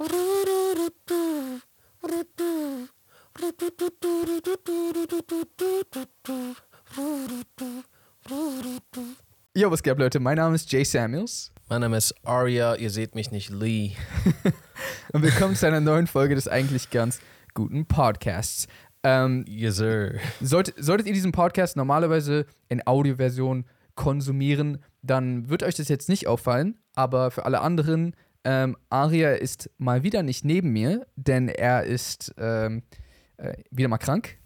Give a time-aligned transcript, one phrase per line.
[0.00, 0.06] Jo,
[9.70, 10.18] was geht, Leute?
[10.18, 13.92] Mein Name ist Jay Samuels Mein Name ist Arya, ihr seht mich nicht Lee.
[15.12, 17.20] und willkommen zu einer neuen Folge des eigentlich ganz
[17.52, 18.68] guten Podcasts.
[19.02, 20.14] Ähm, Yes, sir.
[20.40, 26.26] sollt, solltet ihr diesen Podcast normalerweise in Audioversion konsumieren, dann wird euch das jetzt nicht
[26.26, 28.14] auffallen, aber für alle anderen,
[28.44, 32.82] ähm, Aria ist mal wieder nicht neben mir, denn er ist ähm,
[33.36, 34.38] äh, wieder mal krank.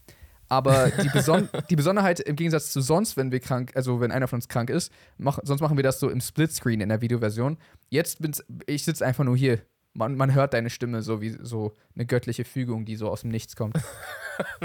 [0.48, 4.28] Aber die, Beson die Besonderheit im Gegensatz zu sonst, wenn wir krank, also wenn einer
[4.28, 7.56] von uns krank ist, mach, sonst machen wir das so im Splitscreen in der Videoversion.
[7.88, 9.60] Jetzt bin's, ich sitze einfach nur hier.
[9.94, 13.30] Man, man hört deine Stimme so wie so eine göttliche Fügung, die so aus dem
[13.30, 13.78] Nichts kommt.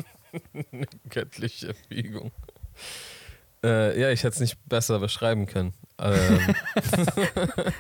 [1.10, 2.32] Göttliche Fügung.
[3.64, 5.74] Äh, ja, ich hätte es nicht besser beschreiben können.
[6.00, 6.56] Ähm,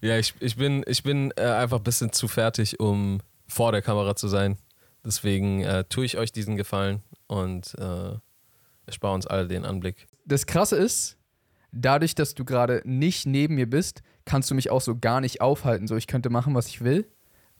[0.00, 3.82] ja, ich, ich bin, ich bin äh, einfach ein bisschen zu fertig, um vor der
[3.82, 4.56] Kamera zu sein.
[5.04, 8.18] Deswegen äh, tue ich euch diesen Gefallen und äh,
[8.86, 10.06] erspare uns alle den Anblick.
[10.24, 11.16] das Krasse ist,
[11.72, 15.40] dadurch, dass du gerade nicht neben mir bist, kannst du mich auch so gar nicht
[15.40, 15.86] aufhalten.
[15.86, 17.06] So, ich könnte machen, was ich will.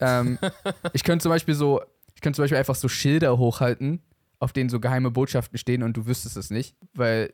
[0.00, 0.38] Ähm,
[0.92, 1.82] ich könnte zum Beispiel so,
[2.14, 4.02] ich könnte zum Beispiel einfach so Schilder hochhalten,
[4.38, 7.32] auf denen so geheime Botschaften stehen und du wüsstest es nicht, weil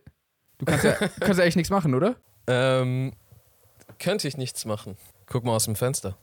[0.58, 2.16] du kannst ja, kannst ja echt nichts machen, oder?
[2.46, 3.12] Ähm,
[3.98, 4.96] könnte ich nichts machen.
[5.26, 6.16] Guck mal aus dem Fenster.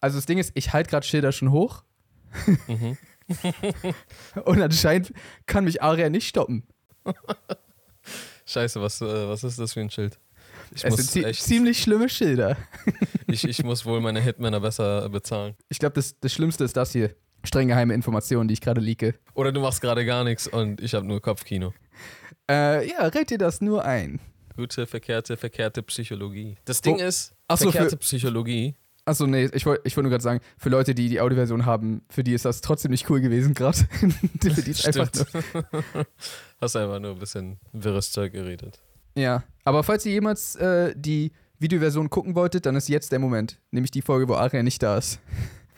[0.00, 1.82] Also das Ding ist, ich halte gerade Schilder schon hoch
[2.66, 2.96] Mhm.
[4.44, 5.12] und anscheinend
[5.46, 6.64] kann mich Aria nicht stoppen.
[8.46, 10.18] Scheiße, was, äh, was ist das für ein Schild?
[10.74, 12.56] Ich es sind zie ziemlich schlimme Schilder.
[13.26, 15.54] ich, ich muss wohl meine Hitmänner besser bezahlen.
[15.68, 17.14] Ich glaube, das, das Schlimmste ist das hier.
[17.44, 19.14] Streng geheime Informationen, die ich gerade leake.
[19.34, 21.72] Oder du machst gerade gar nichts und ich habe nur Kopfkino.
[22.50, 24.20] Äh, ja, red dir das nur ein.
[24.58, 26.56] Gute, verkehrte, verkehrte Psychologie.
[26.64, 30.02] Das Ding Wo- ist, Ach so, verkehrte für- Achso, Achso, nee, ich wollte ich wollt
[30.02, 33.08] nur gerade sagen, für Leute, die die Audioversion haben, für die ist das trotzdem nicht
[33.08, 33.78] cool gewesen gerade.
[34.42, 35.66] für die ist einfach nur,
[36.60, 38.80] Hast einfach nur ein bisschen wirres Zeug geredet.
[39.16, 41.30] Ja, aber falls ihr jemals äh, die
[41.60, 43.60] Videoversion gucken wolltet, dann ist jetzt der Moment.
[43.70, 45.20] Nämlich die Folge, wo Aria nicht da ist.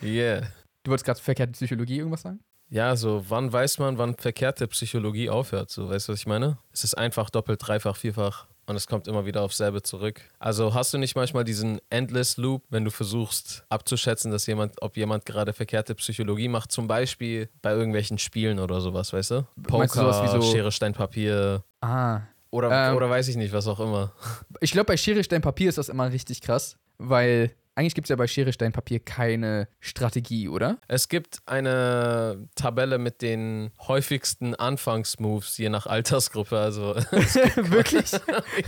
[0.02, 0.48] Yeah.
[0.84, 2.40] Du wolltest gerade verkehrte Psychologie irgendwas sagen?
[2.70, 5.70] Ja, so, wann weiß man, wann verkehrte Psychologie aufhört?
[5.70, 6.56] So, weißt du, was ich meine?
[6.72, 10.20] Es ist einfach, doppelt, dreifach, vierfach und es kommt immer wieder aufs selbe zurück.
[10.38, 14.96] Also hast du nicht manchmal diesen Endless Loop, wenn du versuchst abzuschätzen, dass jemand, ob
[14.96, 19.46] jemand gerade verkehrte Psychologie macht, zum Beispiel bei irgendwelchen Spielen oder sowas, weißt du?
[19.56, 22.20] Du Poker, sowas wie so- Schere, Stein, Papier Ah.
[22.50, 22.96] oder, Ähm.
[22.96, 24.12] oder weiß ich nicht, was auch immer.
[24.60, 28.10] Ich glaube, bei Schere, Stein, Papier ist das immer richtig krass, weil eigentlich gibt es
[28.10, 30.78] ja bei Schere, Stein, Papier keine Strategie, oder?
[30.88, 36.58] Es gibt eine Tabelle mit den häufigsten Anfangsmoves je nach Altersgruppe.
[36.58, 36.94] Also
[37.56, 38.10] Wirklich?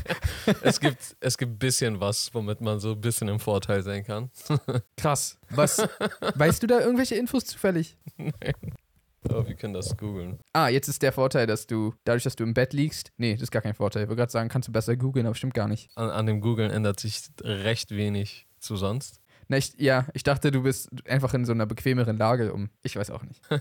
[0.62, 4.04] es gibt es gibt ein bisschen was, womit man so ein bisschen im Vorteil sein
[4.04, 4.30] kann.
[4.96, 5.38] Krass.
[5.50, 5.86] Was?
[6.34, 7.98] weißt du da irgendwelche Infos zufällig?
[9.28, 10.38] Aber wir können das googeln.
[10.52, 13.42] Ah, jetzt ist der Vorteil, dass du, dadurch, dass du im Bett liegst, nee, das
[13.42, 14.02] ist gar kein Vorteil.
[14.02, 15.90] Ich wollte gerade sagen, kannst du besser googeln, aber stimmt gar nicht.
[15.96, 19.20] An, an dem Googeln ändert sich recht wenig zu sonst.
[19.48, 22.70] Na, ich, ja, ich dachte, du bist einfach in so einer bequemeren Lage, um.
[22.82, 23.42] Ich weiß auch nicht.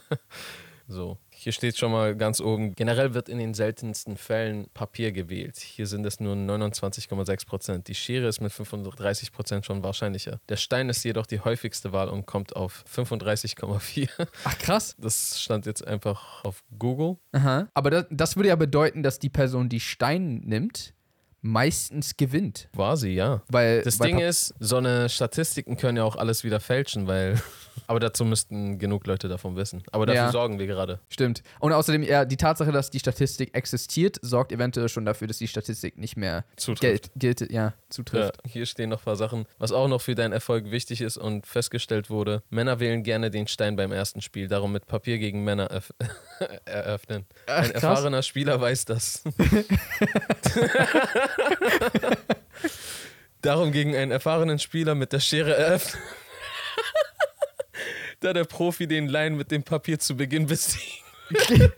[0.91, 5.57] So, hier steht schon mal ganz oben, generell wird in den seltensten Fällen Papier gewählt.
[5.57, 7.87] Hier sind es nur 29,6 Prozent.
[7.87, 10.41] Die Schere ist mit 35 Prozent schon wahrscheinlicher.
[10.49, 14.09] Der Stein ist jedoch die häufigste Wahl und kommt auf 35,4.
[14.43, 14.95] Ach, krass.
[14.99, 17.17] Das stand jetzt einfach auf Google.
[17.31, 17.69] Aha.
[17.73, 20.93] Aber das, das würde ja bedeuten, dass die Person, die Stein nimmt,
[21.41, 22.69] meistens gewinnt.
[22.95, 23.41] Sie, ja.
[23.49, 27.07] Weil, Das weil Ding Pap- ist, so eine Statistiken können ja auch alles wieder fälschen,
[27.07, 27.39] weil.
[27.87, 29.81] Aber dazu müssten genug Leute davon wissen.
[29.91, 30.31] Aber dafür Ja.
[30.31, 30.99] sorgen wir gerade.
[31.09, 31.41] Stimmt.
[31.59, 35.47] Und außerdem, ja, die Tatsache, dass die Statistik existiert, sorgt eventuell schon dafür, dass die
[35.47, 37.11] Statistik nicht mehr Zutrifft.
[37.15, 38.37] gilt, gilt ja, Ja, zutrifft.
[38.45, 39.45] hier stehen noch ein paar Sachen.
[39.57, 43.47] Was auch noch für deinen Erfolg wichtig ist und festgestellt wurde: Männer wählen gerne den
[43.47, 45.69] Stein beim ersten Spiel, darum mit Papier gegen Männer
[46.65, 47.25] eröffnen.
[47.47, 47.83] Ach, Ein krass.
[47.83, 49.23] erfahrener Spieler weiß das.
[53.41, 56.01] darum gegen einen erfahrenen Spieler mit der Schere eröffnen.
[58.19, 61.03] da der Profi den Laien mit dem Papier zu Beginn besiegt.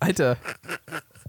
[0.00, 0.36] Alter.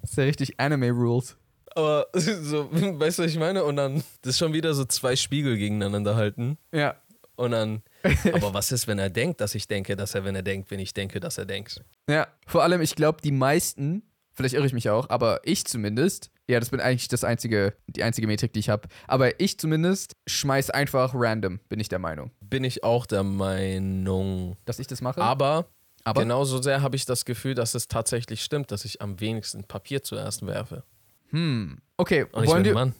[0.02, 1.36] Das ist ja richtig Anime-Rules.
[1.76, 3.64] Aber so, weißt du, was ich meine?
[3.64, 6.58] Und dann, das ist schon wieder so zwei Spiegel gegeneinander halten.
[6.72, 6.96] Ja.
[7.36, 7.82] Und dann,
[8.34, 10.80] aber was ist, wenn er denkt, dass ich denke, dass er, wenn er denkt, wenn
[10.80, 11.82] ich denke, dass er denkt?
[12.10, 12.28] Ja.
[12.46, 14.04] Vor allem, ich glaube, die meisten,
[14.42, 18.04] vielleicht irre ich mich auch, aber ich zumindest, ja, das bin eigentlich das einzige, die
[18.04, 18.88] einzige Metrik, die ich habe.
[19.08, 22.32] Aber ich zumindest schmeiß einfach random, bin ich der Meinung.
[22.42, 24.58] Bin ich auch der Meinung.
[24.66, 25.22] Dass ich das mache.
[25.22, 25.68] Aber,
[26.04, 26.22] Aber?
[26.22, 30.04] genauso sehr habe ich das Gefühl, dass es tatsächlich stimmt, dass ich am wenigsten Papier
[30.04, 30.84] zuerst werfe.
[31.30, 31.78] Hm.
[31.98, 32.94] Okay, Und wollen wir, Mann.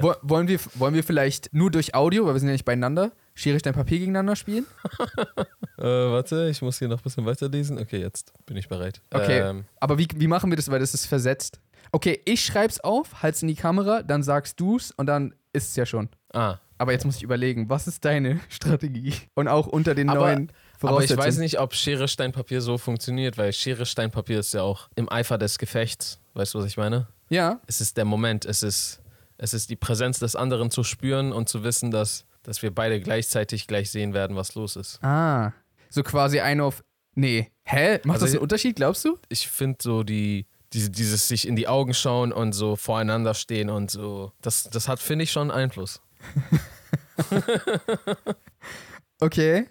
[0.00, 3.12] Wo- wollen, wir, wollen wir vielleicht nur durch Audio, weil wir sind ja nicht beieinander,
[3.34, 4.66] Schere, Stein, Papier gegeneinander spielen?
[5.76, 7.78] Äh, warte, ich muss hier noch ein bisschen weiterlesen.
[7.80, 9.00] Okay, jetzt bin ich bereit.
[9.12, 9.40] Okay.
[9.40, 11.58] Ähm, Aber wie, wie machen wir das, weil das ist versetzt?
[11.90, 15.76] Okay, ich schreib's auf, halt's in die Kamera, dann sagst du's und dann ist es
[15.76, 16.08] ja schon.
[16.32, 19.14] ah, Aber jetzt muss ich überlegen, was ist deine Strategie?
[19.34, 21.18] Und auch unter den Aber- neuen aber ich Voraussetzungen.
[21.26, 24.88] weiß nicht, ob Schere, Stein, Papier so funktioniert, weil Schere, Stein, Papier ist ja auch
[24.94, 26.20] im Eifer des Gefechts.
[26.34, 27.08] Weißt du, was ich meine?
[27.30, 29.00] Ja, Es ist der Moment, es ist,
[29.38, 33.00] es ist die Präsenz des anderen zu spüren und zu wissen, dass, dass wir beide
[33.00, 35.02] gleichzeitig gleich sehen werden, was los ist.
[35.02, 35.52] ah.
[35.90, 36.82] So quasi ein auf.
[37.14, 37.52] Nee.
[37.64, 38.00] Hä?
[38.04, 39.16] Macht Also das einen Unterschied, glaubst du?
[39.28, 43.70] Ich finde so die, diese, dieses sich in die Augen schauen und so voreinander stehen
[43.70, 46.00] und so, das, das hat, finde ich, schon Einfluss.
[49.20, 49.66] Okay.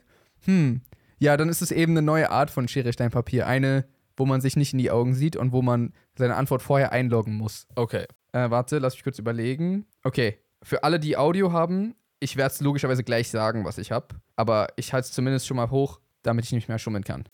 [0.45, 0.81] Hm.
[1.19, 3.47] Ja, dann ist es eben eine neue Art von Schere, Stein, Papier.
[3.47, 3.85] Eine,
[4.15, 7.35] wo man sich nicht in die Augen sieht und wo man seine Antwort vorher einloggen
[7.35, 7.67] muss.
[7.75, 8.05] Okay.
[8.31, 9.85] Äh, warte, lass mich kurz überlegen.
[10.03, 10.39] Okay.
[10.63, 14.15] Für alle, die Audio haben, ich werde es logischerweise gleich sagen, was ich habe.
[14.35, 17.25] Aber ich halte es zumindest schon mal hoch, damit ich nicht mehr schummeln kann.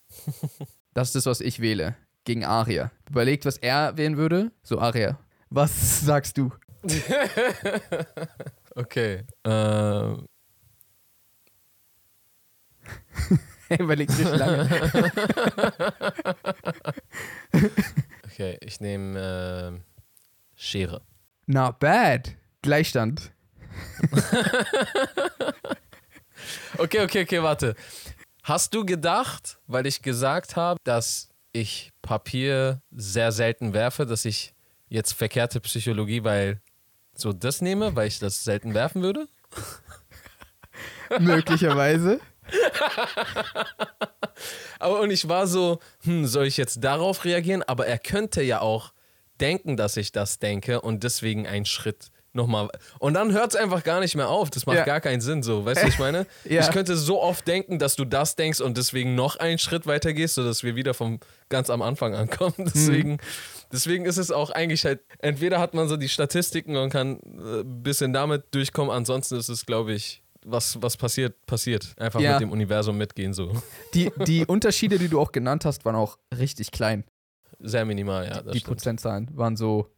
[0.94, 1.96] das ist das, was ich wähle.
[2.26, 2.92] Gegen Aria.
[3.10, 4.52] Überlegt, was er wählen würde.
[4.64, 5.20] So, Aria.
[5.50, 6.52] Was sagst du?
[8.76, 9.24] Okay.
[9.46, 10.26] Ähm,
[13.78, 14.70] Überlegt sich lange.
[18.26, 19.82] okay, ich nehme ähm,
[20.56, 21.02] Schere.
[21.46, 22.36] Not bad.
[22.62, 23.32] Gleichstand.
[26.78, 27.76] Okay, okay, okay, warte.
[28.44, 34.54] Hast du gedacht, weil ich gesagt habe, dass ich Papier sehr selten werfe, dass ich
[34.88, 36.62] jetzt verkehrte Psychologie, weil
[37.14, 39.28] so das nehme, weil ich das selten werfen würde?
[41.20, 42.22] Möglicherweise.
[44.80, 47.64] Aber und ich war so, hm, soll ich jetzt darauf reagieren?
[47.64, 48.94] Aber er könnte ja auch
[49.42, 52.70] denken, dass ich das denke und deswegen einen Schritt nochmal.
[53.00, 54.50] Und dann hört es einfach gar nicht mehr auf.
[54.50, 54.86] Das macht Ja.
[54.86, 55.66] gar keinen Sinn so.
[55.66, 56.26] Weißt du, was ich meine?
[56.46, 56.62] Ja.
[56.62, 60.14] Ich könnte so oft denken, dass du das denkst und deswegen noch einen Schritt weiter
[60.14, 62.54] gehst, sodass wir wieder vom ganz am Anfang ankommen.
[62.58, 63.18] Deswegen,
[63.72, 67.62] deswegen ist es auch eigentlich halt, entweder hat man so die Statistiken und kann äh,
[67.62, 71.94] ein bisschen damit durchkommen, ansonsten ist es, glaube ich, was, was passiert, passiert.
[71.98, 72.34] Einfach Ja.
[72.34, 73.52] mit dem Universum mitgehen, so.
[73.94, 77.04] Die, die Unterschiede, die du auch genannt hast, waren auch richtig klein.
[77.60, 78.42] Sehr minimal, ja.
[78.42, 78.64] Die stimmt.
[78.66, 79.90] Prozentzahlen waren so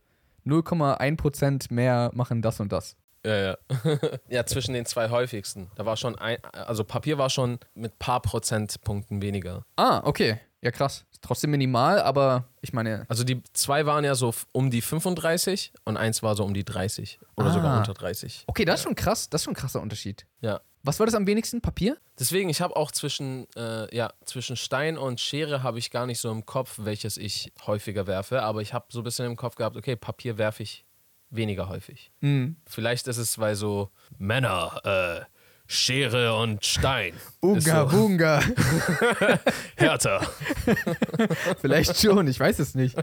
[0.45, 2.95] 0,1% mehr machen das und das.
[3.25, 3.57] Ja, ja.
[4.29, 5.69] ja, zwischen den zwei häufigsten.
[5.75, 9.63] Da war schon ein, also Papier war schon mit paar Prozentpunkten weniger.
[9.75, 10.39] Ah, okay.
[10.61, 11.05] Ja, krass.
[11.21, 15.97] Trotzdem minimal, aber ich meine, Also die zwei waren ja so um die 35 und
[15.97, 17.53] eins war so um die 30 oder Ah.
[17.53, 18.43] sogar unter 30.
[18.47, 19.29] okay, das ist schon krass.
[19.29, 20.25] Das ist schon ein krasser Unterschied.
[20.41, 20.61] Ja.
[20.83, 21.61] Was war das am wenigsten?
[21.61, 21.97] Papier?
[22.19, 26.19] Deswegen, ich habe auch zwischen, äh, ja, zwischen Stein und Schere habe ich gar nicht
[26.19, 29.55] so im Kopf, welches ich häufiger werfe, aber ich habe so ein bisschen im Kopf
[29.55, 30.83] gehabt, okay, Papier werfe ich
[31.29, 32.11] weniger häufig.
[32.21, 32.55] Mhm.
[32.65, 35.25] Vielleicht ist es, weil so Männer, äh,
[35.71, 37.13] Schere und Stein.
[37.15, 38.41] Ist Unga, so Bunga.
[39.75, 40.21] härter.
[41.61, 42.95] Vielleicht schon, ich weiß es nicht.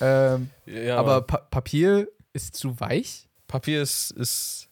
[0.00, 3.28] Ähm, Ja, aber pa Papier ist zu weich?
[3.48, 4.68] Papier ist, ist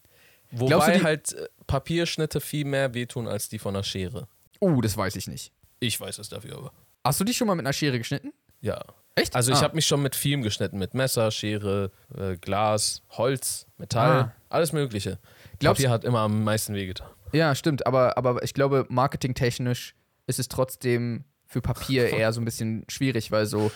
[0.50, 4.28] Glaubst du, wobei die- halt äh, Papierschnitte viel mehr wehtun als die von einer Schere.
[4.60, 5.52] Uh, das weiß ich nicht.
[5.80, 6.72] Ich weiß es dafür aber.
[7.04, 8.32] Hast du dich schon mal mit einer Schere geschnitten?
[8.60, 8.80] Ja.
[9.16, 9.34] Echt?
[9.34, 9.62] Also ich ah.
[9.62, 10.78] habe mich schon mit vielem geschnitten.
[10.78, 14.32] Mit Messer, Schere, äh, Glas, Holz, Metall, Ah.
[14.48, 15.18] alles mögliche.
[15.58, 17.08] Glaubst- Papier hat immer am meisten wehgetan.
[17.32, 19.94] Ja, stimmt, aber, aber ich glaube, marketingtechnisch
[20.26, 23.70] ist es trotzdem für Papier eher so ein bisschen schwierig, weil so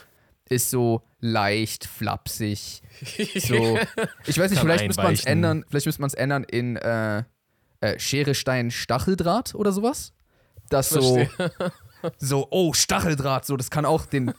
[0.49, 2.83] ist so leicht, flapsig.
[3.39, 3.79] So.
[4.27, 7.25] Ich weiß nicht, vielleicht müsste man es ändern, vielleicht müsste man es ändern in äh,
[7.81, 10.13] äh, Schere, Stein, Stacheldraht oder sowas.
[10.69, 11.27] Das so,
[12.19, 14.33] so, oh, Stacheldraht, so, das kann auch den,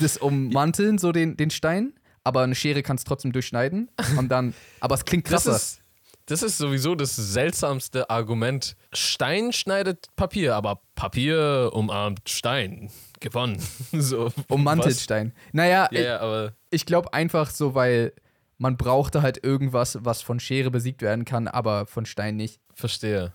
[0.00, 1.92] das ummanteln, so den, den Stein,
[2.24, 5.56] aber eine Schere kann es trotzdem durchschneiden und dann, aber es klingt Das krasser.
[5.56, 5.80] ist,
[6.26, 8.76] das ist sowieso das seltsamste Argument.
[8.92, 12.90] Stein schneidet Papier, aber Papier umarmt Stein.
[13.20, 13.62] Gewonnen.
[13.92, 14.96] So, Ummantelt?
[14.96, 15.32] Stein.
[15.52, 18.12] Naja, Ja, ja, aber ich glaube einfach so, weil
[18.58, 22.60] man brauchte halt irgendwas, was von Schere besiegt werden kann, aber von Stein nicht.
[22.74, 23.32] verstehe.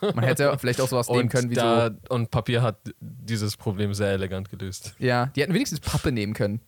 [0.00, 3.92] Man hätte vielleicht auch sowas nehmen Und, können wie da, und Papier hat dieses Problem
[3.94, 4.94] sehr elegant gelöst.
[4.98, 5.04] so.
[5.04, 6.60] Ja, die hätten wenigstens Pappe nehmen können.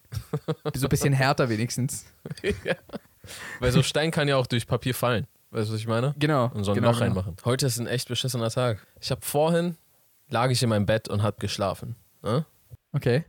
[0.74, 2.04] so ein bisschen härter wenigstens.
[3.60, 5.26] Weil so Stein kann ja auch durch Papier fallen.
[5.50, 6.14] Weißt du, was ich meine?
[6.18, 6.50] Genau.
[6.54, 7.06] Und so ein genau, Loch genau.
[7.06, 7.36] reinmachen.
[7.44, 8.86] Heute ist ein echt beschissener Tag.
[9.00, 9.76] Ich habe vorhin,
[10.28, 11.96] lag ich in meinem Bett und hab geschlafen.
[12.22, 12.46] Ne?
[12.92, 13.24] Okay.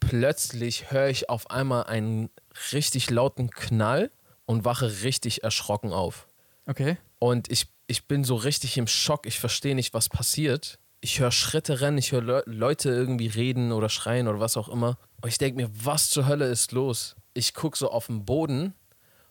[0.00, 2.30] Plötzlich höre ich auf einmal einen
[2.72, 4.10] richtig lauten Knall
[4.46, 6.26] und wache richtig erschrocken auf.
[6.66, 6.96] Okay.
[7.18, 9.26] Und ich, ich bin so richtig im Schock.
[9.26, 10.78] Ich verstehe nicht, was passiert.
[11.02, 14.68] Ich höre Schritte rennen, ich höre Le Leute irgendwie reden oder schreien oder was auch
[14.68, 14.98] immer.
[15.20, 17.16] Und ich denke mir, was zur Hölle ist los?
[17.34, 18.74] Ich gucke so auf den Boden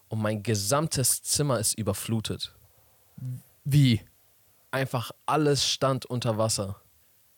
[0.09, 2.53] und mein gesamtes Zimmer ist überflutet.
[3.63, 4.01] Wie?
[4.71, 6.81] einfach alles stand unter Wasser.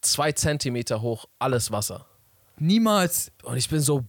[0.02, 2.06] Zwei Zentimeter hoch, alles Wasser.
[2.58, 3.32] Niemals.
[3.44, 4.06] Und ich bin so,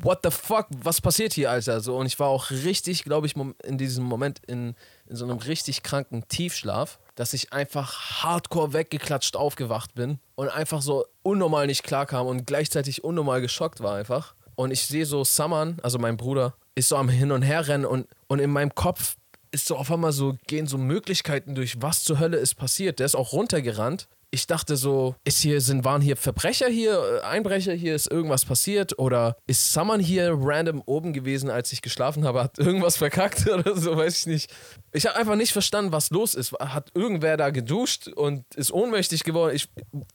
[0.00, 1.80] what the fuck, was passiert hier, Alter?
[1.80, 4.74] So, und ich war auch richtig, glaube ich, in diesem Moment in,
[5.06, 10.82] in so einem richtig kranken Tiefschlaf, dass ich einfach hardcore weggeklatscht aufgewacht bin und einfach
[10.82, 14.34] so unnormal nicht klarkam und gleichzeitig unnormal geschockt war einfach.
[14.56, 17.84] Und ich sehe so Saman, also mein Bruder, ist so am Hin und Her rennen
[17.84, 19.16] und, und in meinem Kopf
[19.50, 22.98] ist so auf einmal so, gehen so Möglichkeiten durch, was zur Hölle ist passiert.
[22.98, 24.08] Der ist auch runtergerannt.
[24.34, 28.44] Ich dachte so, ist hier, sind, waren hier Verbrecher hier, äh, Einbrecher hier, ist irgendwas
[28.44, 28.98] passiert?
[28.98, 33.76] Oder ist Saman hier random oben gewesen, als ich geschlafen habe, hat irgendwas verkackt oder
[33.76, 34.52] so, weiß ich nicht.
[34.90, 36.50] Ich habe einfach nicht verstanden, was los ist.
[36.58, 39.54] Hat irgendwer da geduscht und ist ohnmächtig geworden?
[39.54, 39.68] Ich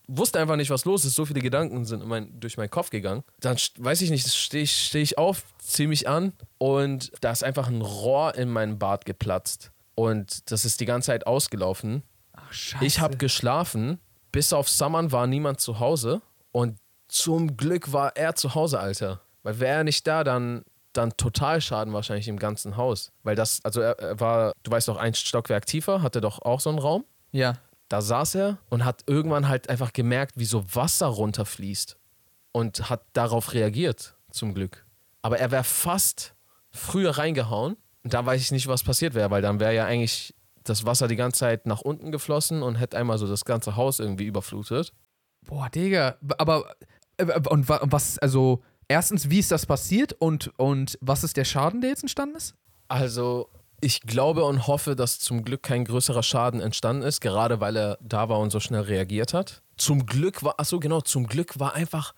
[0.10, 1.16] wusste einfach nicht, was los ist.
[1.16, 3.24] So viele Gedanken sind in mein, durch meinen Kopf gegangen.
[3.40, 7.46] Dann weiß ich nicht, stehe ich, steh ich auf, ziehe mich an und da ist
[7.46, 9.72] einfach ein Rohr in meinen Bart geplatzt.
[9.96, 12.04] Und das ist die ganze Zeit ausgelaufen.
[12.34, 12.86] Ach, scheiße.
[12.86, 14.00] Ich habe geschlafen,
[14.31, 16.21] bis auf Saman war niemand zu Hause
[16.51, 19.21] und zum Glück war er zu Hause, Alter.
[19.43, 23.12] Weil wäre er nicht da, dann, dann Totalschaden wahrscheinlich im ganzen Haus.
[23.24, 26.59] Weil das, also er, er war, du weißt doch, ein Stockwerk tiefer, hatte doch auch
[26.59, 27.05] so einen Raum.
[27.31, 27.55] Ja.
[27.88, 31.98] Da saß er und hat irgendwann halt einfach gemerkt, wie so Wasser runterfließt
[32.51, 34.86] und hat darauf reagiert, zum Glück.
[35.24, 36.36] Aber er wäre fast
[36.71, 40.36] früher reingehauen und da weiß ich nicht, was passiert wäre, weil dann wäre ja eigentlich
[40.70, 44.00] das Wasser die ganze Zeit nach unten geflossen und hätte einmal so das ganze Haus
[44.00, 44.94] irgendwie überflutet.
[45.46, 46.16] Boah, Digga.
[46.38, 46.76] Aber,
[47.18, 51.46] äh, und wa- was, also, erstens, wie ist das passiert und, und was ist der
[51.46, 52.56] Schaden, der jetzt entstanden ist?
[52.88, 53.50] Also,
[53.82, 57.98] ich glaube und hoffe, dass zum Glück kein größerer Schaden entstanden ist, gerade weil er
[58.02, 59.62] da war und so schnell reagiert hat.
[59.78, 62.14] Zum Glück war, achso, genau, zum Glück war einfach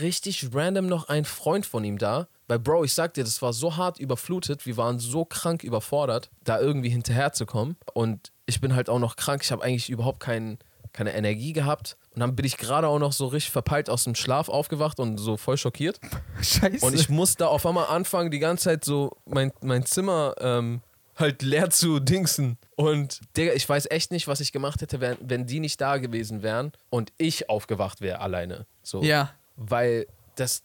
[0.00, 2.26] richtig random noch ein Freund von ihm da.
[2.46, 6.30] Weil, Bro, ich sag dir, das war so hart überflutet, wir waren so krank überfordert,
[6.42, 7.76] da irgendwie hinterherzukommen.
[7.94, 10.58] Und ich bin halt auch noch krank, ich habe eigentlich überhaupt kein,
[10.92, 11.96] keine Energie gehabt.
[12.14, 15.18] Und dann bin ich gerade auch noch so richtig verpeilt aus dem Schlaf aufgewacht und
[15.18, 16.00] so voll schockiert.
[16.42, 16.84] Scheiße.
[16.84, 20.80] Und ich musste auf einmal anfangen, die ganze Zeit so mein, mein Zimmer ähm,
[21.16, 22.58] halt leer zu dingsen.
[22.76, 25.98] Und Digga, ich weiß echt nicht, was ich gemacht hätte, wenn, wenn die nicht da
[25.98, 28.66] gewesen wären und ich aufgewacht wäre alleine.
[28.82, 29.02] So.
[29.02, 29.32] ja.
[29.56, 30.62] Weil das,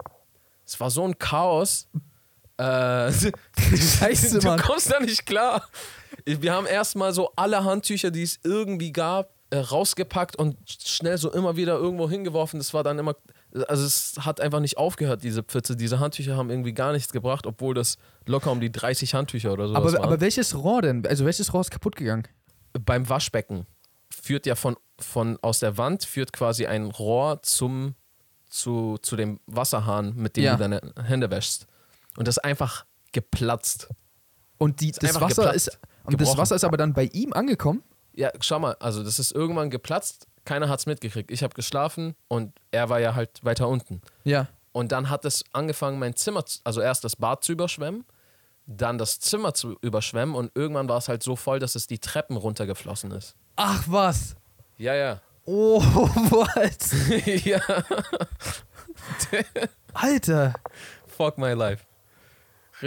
[0.70, 1.88] es war so ein Chaos.
[2.56, 3.10] Äh,
[3.58, 4.60] Scheiße, du Mann.
[4.60, 5.66] kommst da nicht klar.
[6.24, 11.32] Wir haben erstmal so alle Handtücher, die es irgendwie gab, äh, rausgepackt und schnell so
[11.32, 12.60] immer wieder irgendwo hingeworfen.
[12.60, 13.16] Das war dann immer,
[13.66, 15.74] also es hat einfach nicht aufgehört, diese Pfütze.
[15.74, 17.96] Diese Handtücher haben irgendwie gar nichts gebracht, obwohl das
[18.26, 20.04] locker um die 30 Handtücher oder sowas Aber, waren.
[20.04, 21.04] aber welches Rohr denn?
[21.04, 22.28] Also, welches Rohr ist kaputt gegangen?
[22.78, 23.66] Beim Waschbecken
[24.08, 27.96] führt ja von, von aus der Wand führt quasi ein Rohr zum
[28.50, 30.52] zu, zu dem Wasserhahn, mit dem Ja.
[30.52, 31.66] du deine Hände wäschst.
[32.16, 33.88] Und das ist einfach geplatzt.
[34.58, 35.78] Und die, das Wasser ist.
[36.04, 36.36] Und das.
[36.36, 37.82] Wasser ist aber dann bei ihm angekommen?
[38.14, 41.30] Ja, schau mal, also das ist irgendwann geplatzt, keiner hat es mitgekriegt.
[41.30, 44.02] Ich habe geschlafen und er war ja halt weiter unten.
[44.24, 44.48] Ja.
[44.72, 48.04] Und dann hat es angefangen, mein Zimmer, zu, also erst das Bad zu überschwemmen,
[48.66, 51.98] dann das Zimmer zu überschwemmen und irgendwann war es halt so voll, dass es die
[51.98, 53.34] Treppen runtergeflossen ist.
[53.56, 54.34] Ach, was?
[54.76, 55.20] Ja, ja.
[55.52, 55.80] Oh,
[56.30, 56.94] was?
[57.44, 57.60] ja,
[59.92, 60.54] Alter.
[61.08, 61.84] fuck my life.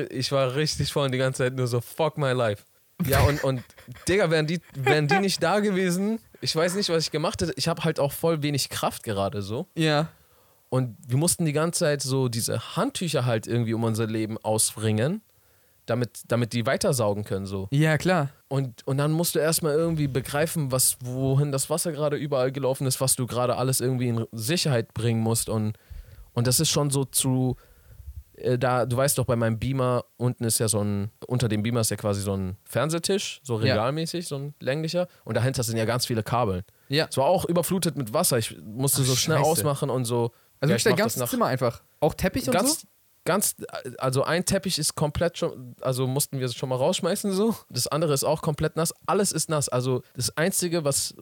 [0.09, 2.63] Ich war richtig und die ganze Zeit nur so, fuck my life.
[3.05, 3.63] Ja, und, und
[4.07, 7.53] Digga, wären die, wären die nicht da gewesen, ich weiß nicht, was ich gemacht hätte.
[7.57, 9.67] Ich habe halt auch voll wenig Kraft gerade so.
[9.75, 10.07] Ja.
[10.69, 15.21] Und wir mussten die ganze Zeit so diese Handtücher halt irgendwie um unser Leben ausbringen,
[15.85, 17.67] damit, damit die weitersaugen können so.
[17.71, 18.29] Ja, klar.
[18.47, 22.87] Und, und dann musst du erstmal irgendwie begreifen, was, wohin das Wasser gerade überall gelaufen
[22.87, 25.49] ist, was du gerade alles irgendwie in Sicherheit bringen musst.
[25.49, 25.77] Und,
[26.33, 27.57] und das ist schon so zu,
[28.35, 31.63] äh, da, du weißt doch, bei meinem Beamer unten ist ja so ein, unter dem
[31.63, 33.73] Beamer ist ja quasi so ein Fernsehtisch, so Ja.
[33.73, 35.07] regalmäßig, so ein länglicher.
[35.25, 36.63] Und dahinter sind ja ganz viele Kabel.
[36.89, 37.07] Ja.
[37.09, 38.37] Es war auch überflutet mit Wasser.
[38.37, 39.49] Ich musste Ach, so schnell Scheiße.
[39.49, 40.31] ausmachen und so.
[40.59, 41.81] Also Ja, ich dein ganzes Zimmer einfach.
[41.99, 42.75] Auch Teppich und so?
[43.25, 43.55] Ganz,
[43.97, 47.55] also ein Teppich ist komplett schon, also mussten wir schon mal rausschmeißen so.
[47.69, 48.93] Das andere ist auch komplett nass.
[49.05, 49.69] Alles ist nass.
[49.69, 51.15] Also das Einzige, was,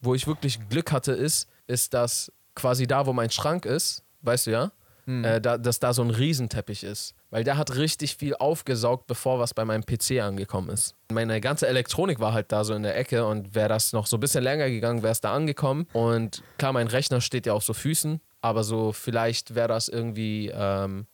[0.00, 4.46] wo ich wirklich Glück hatte, ist, ist, dass quasi da, wo mein Schrank ist, weißt
[4.46, 4.72] du ja,
[5.08, 7.14] äh, da, dass da so ein Riesenteppich ist.
[7.30, 10.94] Weil der hat richtig viel aufgesaugt, bevor was bei meinem PC angekommen ist.
[11.12, 14.16] Meine ganze Elektronik war halt da so in der Ecke und wäre das noch so
[14.16, 15.86] ein bisschen länger gegangen, wäre es da angekommen.
[15.92, 20.50] Und klar, mein Rechner steht ja auf so Füßen, aber so vielleicht wäre das irgendwie
[20.54, 21.06] ähm,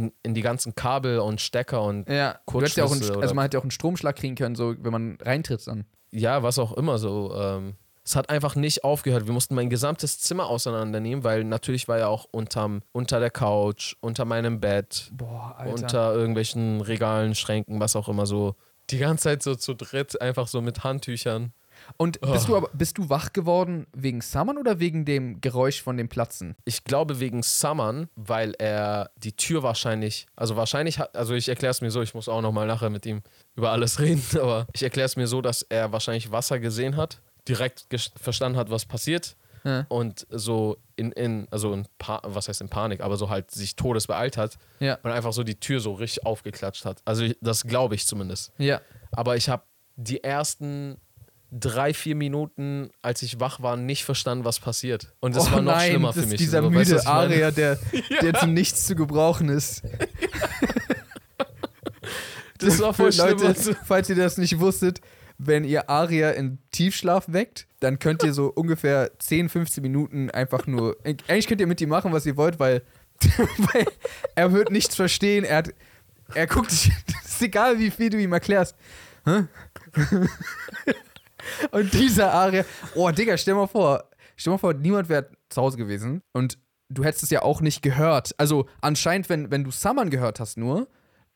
[0.00, 3.34] in, in die ganzen Kabel und Stecker und Ja, hättest ja auch einen, Kurzschlüsse also
[3.34, 5.84] man hätte ja auch einen Stromschlag kriegen können, so wenn man reintritt dann.
[6.10, 7.34] ja, was auch immer so.
[7.36, 9.26] Ähm, es hat einfach nicht aufgehört.
[9.26, 13.94] Wir mussten mein gesamtes Zimmer auseinandernehmen, weil natürlich war ja auch unterm, unter der Couch,
[14.00, 18.56] unter meinem Bett, Boah, unter irgendwelchen Regalen, Schränken, was auch immer so.
[18.90, 21.52] Die ganze Zeit so zu dritt, einfach so mit Handtüchern.
[21.96, 25.96] Und bist, du aber, bist du wach geworden wegen Summon oder wegen dem Geräusch von
[25.96, 26.56] dem Platzen?
[26.64, 31.70] Ich glaube wegen Summon, weil er die Tür wahrscheinlich, also wahrscheinlich hat, also ich erkläre
[31.70, 33.22] es mir so, ich muss auch nochmal nachher mit ihm
[33.56, 37.20] über alles reden, aber ich erkläre es mir so, dass er wahrscheinlich Wasser gesehen hat,
[37.48, 37.86] direkt
[38.20, 39.86] verstanden hat, was passiert Ja.
[39.88, 43.76] und so in, in also in pa was heißt in Panik, aber so halt sich
[43.76, 44.98] todesbeeilt hat Ja.
[45.02, 47.00] und einfach so die Tür so richtig aufgeklatscht hat.
[47.04, 48.52] Also das glaube ich zumindest.
[48.58, 48.80] Ja.
[49.12, 49.62] Aber ich habe
[49.96, 50.96] die ersten
[51.50, 55.12] drei, vier Minuten, als ich wach war, nicht verstanden, was passiert.
[55.20, 56.38] Und das oh war noch nein, schlimmer für ist mich.
[56.38, 57.16] dieser So, weißt müde meine?
[57.16, 57.78] Aria, der,
[58.22, 59.82] der zum Nichts zu gebrauchen ist.
[62.60, 63.28] Das war voll schlimm.
[63.28, 63.74] Leute, also.
[63.84, 65.00] falls ihr das nicht wusstet,
[65.38, 70.66] wenn ihr Aria in Tiefschlaf weckt, dann könnt ihr so ungefähr 10, 15 Minuten einfach
[70.66, 70.96] nur.
[71.04, 72.82] Eigentlich könnt ihr mit ihm machen, was ihr wollt, weil,
[73.72, 73.86] weil
[74.34, 75.44] er wird nichts verstehen.
[75.44, 75.70] Er, hat,
[76.34, 76.92] er guckt dich.
[77.24, 78.76] Es ist egal, wie viel du ihm erklärst.
[79.24, 79.44] Hä?
[81.70, 82.64] Und dieser Aria.
[82.94, 84.04] Oh, Digga, stell mal vor.
[84.36, 87.82] Stell mal vor, niemand wäre zu Hause gewesen und du hättest es ja auch nicht
[87.82, 88.34] gehört.
[88.38, 90.88] Also anscheinend, wenn, wenn du Summon gehört hast nur,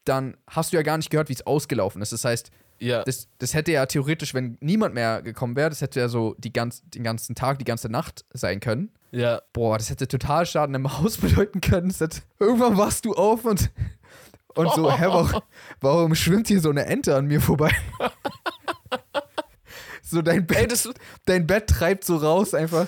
[0.04, 2.12] dann hast du ja gar nicht gehört, wie es ausgelaufen ist.
[2.12, 6.00] Das heißt, Ja, das, das hätte ja theoretisch, wenn niemand mehr gekommen wäre, das hätte
[6.00, 8.90] ja so die ganz, den ganzen Tag, die ganze Nacht sein können.
[9.12, 9.40] ja.
[9.52, 11.90] Boah, das hätte total Schaden im Haus bedeuten können.
[11.90, 13.70] Hätte, irgendwann wachst du auf und,
[14.54, 15.42] und so, hä, warum,
[15.80, 17.70] warum schwimmt hier so eine Ente an mir vorbei?
[20.04, 20.88] so dein Bett, Ey, das,
[21.24, 22.86] dein Bett treibt so raus einfach.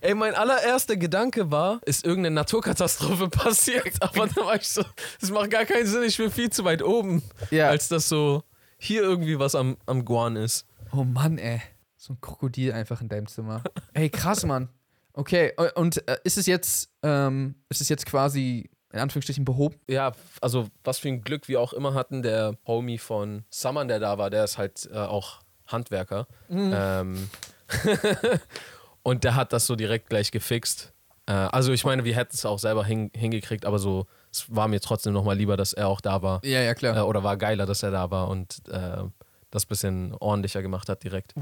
[0.00, 3.94] ey, mein allererster Gedanke war, ist irgendeine Naturkatastrophe passiert.
[4.00, 4.82] Aber dann war ich so,
[5.20, 7.68] das macht gar keinen Sinn, ich bin viel zu weit oben, Ja.
[7.68, 8.42] als dass so
[8.78, 10.66] hier irgendwie was am, am Guan ist.
[10.92, 11.60] Oh Mann, ey.
[11.96, 13.62] So ein Krokodil einfach in deinem Zimmer.
[13.94, 14.68] Ey, krass, Mann.
[15.14, 19.76] Okay, äh, und äh, ist es jetzt, ähm, ist es jetzt quasi in Anführungsstrichen behoben?
[19.88, 24.00] Ja, also was für ein Glück wir auch immer hatten, der Homie von Saman, der
[24.00, 26.26] da war, der ist halt äh, auch Handwerker.
[26.50, 27.28] Ähm,
[29.02, 30.92] und der hat das so direkt gleich gefixt.
[31.26, 34.68] Äh, also ich meine, wir hätten es auch selber hin, hingekriegt, aber so, es war
[34.68, 36.44] mir trotzdem nochmal lieber, dass er auch da war.
[36.44, 36.96] Ja, ja, klar.
[36.96, 39.04] Äh, oder war geiler, dass er da war und äh,
[39.50, 41.34] das bisschen ordentlicher gemacht hat direkt.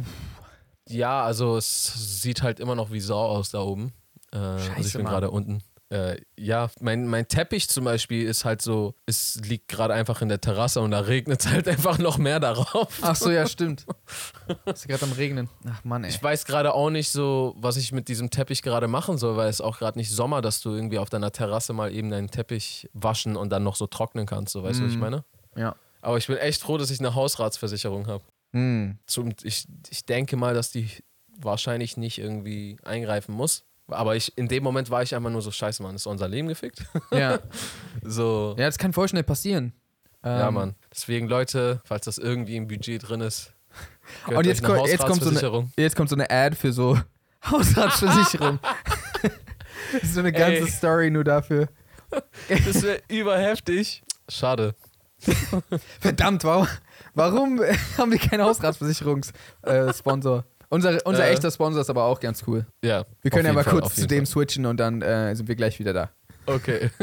[0.89, 3.93] Ja, also es sieht halt immer noch wie Sau aus da oben.
[4.33, 5.63] Äh, also ich Scheiße, bin gerade unten.
[5.93, 10.31] Äh, ja, mein, mein Teppich zum Beispiel ist halt so, es liegt gerade einfach in
[10.31, 12.99] der Terrasse und da regnet es halt einfach noch mehr darauf.
[13.03, 13.85] Ach so, ja, stimmt.
[14.65, 15.51] Ist gerade am Regnen.
[15.69, 16.11] Ach Mann, ey.
[16.11, 19.51] Ich weiß gerade auch nicht so, was ich mit diesem Teppich gerade machen soll, weil
[19.51, 22.89] es auch gerade nicht Sommer, dass du irgendwie auf deiner Terrasse mal eben deinen Teppich
[22.95, 24.55] waschen und dann noch so trocknen kannst.
[24.55, 25.03] So, weißt du, was ich Mhm.
[25.03, 25.25] meine?
[25.57, 25.77] Ja.
[26.01, 28.25] Aber ich bin echt froh, dass ich eine Hausratsversicherung habe.
[29.07, 30.89] Zum, ich, ich denke mal, dass die
[31.39, 33.65] wahrscheinlich nicht irgendwie eingreifen muss.
[33.89, 36.49] Aber ich, in dem Moment war ich einfach nur so, scheiße, Mann, ist unser Leben
[36.49, 36.85] gefickt?
[37.11, 37.41] Ja.
[38.03, 39.73] so, ja, das kann voll schnell passieren.
[40.25, 40.75] ja, Ähm, Mann.
[40.93, 43.53] Deswegen, Leute, falls das irgendwie im Budget drin ist,
[44.27, 46.99] Und jetzt, ko- jetzt, kommt so eine, jetzt kommt so eine Ad für so
[47.51, 48.59] Hausratsversicherung.
[49.93, 50.71] Das ist so eine ganze Ey.
[50.71, 51.69] Story nur dafür.
[52.49, 54.03] Das wäre überheftig.
[54.29, 54.75] Schade.
[56.01, 56.67] Verdammt, warum,
[57.15, 57.61] warum
[57.97, 60.45] haben wir keinen Hausratsversicherungssponsor?
[60.73, 61.33] Unser unser Äh.
[61.33, 62.67] echter Sponsor ist aber auch ganz cool.
[62.83, 63.05] Ja.
[63.21, 65.79] Wir können ja mal Fall, kurz zu dem switchen und dann äh, sind wir gleich
[65.79, 66.11] wieder da.
[66.47, 66.57] Fall.
[66.57, 66.91] Okay.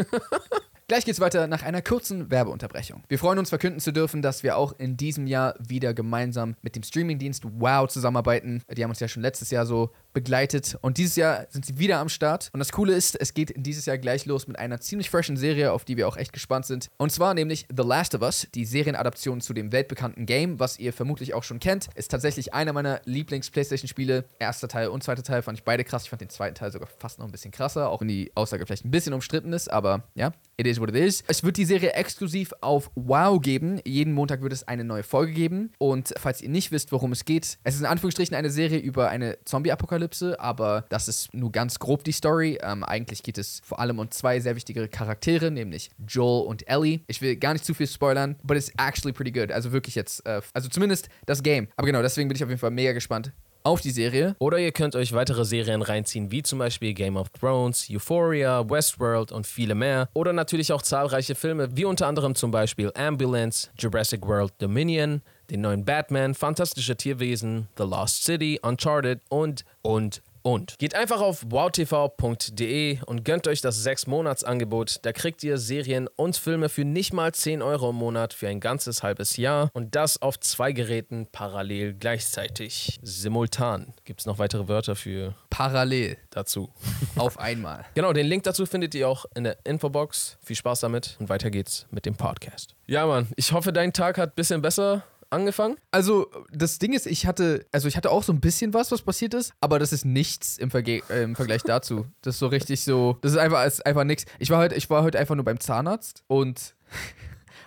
[0.89, 3.03] Gleich geht's weiter nach einer kurzen Werbeunterbrechung.
[3.07, 6.75] Wir freuen uns verkünden zu dürfen, dass wir auch in diesem Jahr wieder gemeinsam mit
[6.75, 8.63] dem Streamingdienst Wow zusammenarbeiten.
[8.75, 11.99] Die haben uns ja schon letztes Jahr so begleitet und dieses Jahr sind sie wieder
[11.99, 12.49] am Start.
[12.53, 15.71] Und das Coole ist, es geht dieses Jahr gleich los mit einer ziemlich freshen Serie,
[15.71, 16.89] auf die wir auch echt gespannt sind.
[16.97, 20.93] Und zwar nämlich The Last of Us, die Serienadaption zu dem weltbekannten Game, was ihr
[20.93, 21.89] vermutlich auch schon kennt.
[21.95, 24.25] Ist tatsächlich einer meiner Lieblings-PlayStation-Spiele.
[24.39, 26.03] Erster Teil und zweiter Teil fand ich beide krass.
[26.03, 28.65] Ich fand den zweiten Teil sogar fast noch ein bisschen krasser, auch wenn die Aussage
[28.65, 31.23] vielleicht ein bisschen umstritten ist, aber ja, it is what it is.
[31.27, 33.79] Es wird die Serie exklusiv auf WoW geben.
[33.85, 35.71] Jeden Montag wird es eine neue Folge geben.
[35.77, 39.09] Und falls ihr nicht wisst, worum es geht, es ist in Anführungsstrichen eine Serie über
[39.09, 39.98] eine Zombie-Apokalypse,
[40.39, 42.59] aber das ist nur ganz grob die Story.
[42.61, 47.01] Ähm, eigentlich geht es vor allem um zwei sehr wichtige Charaktere, nämlich Joel und Ellie.
[47.07, 49.51] Ich will gar nicht zu viel spoilern, but it's actually pretty good.
[49.51, 51.67] Also wirklich jetzt, äh, also zumindest das Game.
[51.75, 53.31] Aber genau, deswegen bin ich auf jeden Fall mega gespannt
[53.63, 54.35] auf die Serie.
[54.39, 59.31] Oder ihr könnt euch weitere Serien reinziehen, wie zum Beispiel Game of Thrones, Euphoria, Westworld
[59.31, 60.09] und viele mehr.
[60.13, 65.61] Oder natürlich auch zahlreiche Filme, wie unter anderem zum Beispiel Ambulance, Jurassic World Dominion, den
[65.61, 70.77] neuen Batman, Fantastische Tierwesen, The Lost City, Uncharted und, und, und.
[70.79, 74.99] Geht einfach auf wowtv.de und gönnt euch das 6-Monats-Angebot.
[75.03, 78.59] Da kriegt ihr Serien und Filme für nicht mal 10 Euro im Monat für ein
[78.59, 82.99] ganzes halbes Jahr und das auf zwei Geräten parallel gleichzeitig.
[83.01, 83.93] Simultan.
[84.05, 86.17] Gibt es noch weitere Wörter für Parallel.
[86.29, 86.69] dazu?
[87.15, 87.85] Auf einmal.
[87.95, 90.37] Genau, den Link dazu findet ihr auch in der Infobox.
[90.41, 92.75] Viel Spaß damit und weiter geht's mit dem Podcast.
[92.87, 95.77] Ja, Mann, ich hoffe, dein Tag hat ein bisschen besser angefangen?
[95.91, 99.01] Also, das Ding ist, ich hatte, also ich hatte auch so ein bisschen was, was
[99.01, 102.05] passiert ist, aber das ist nichts im, Verge äh, im Vergleich dazu.
[102.21, 104.25] Das ist so richtig so, das ist einfach, ist einfach nichts.
[104.39, 106.75] Ich war heute, ich war heute einfach nur beim Zahnarzt und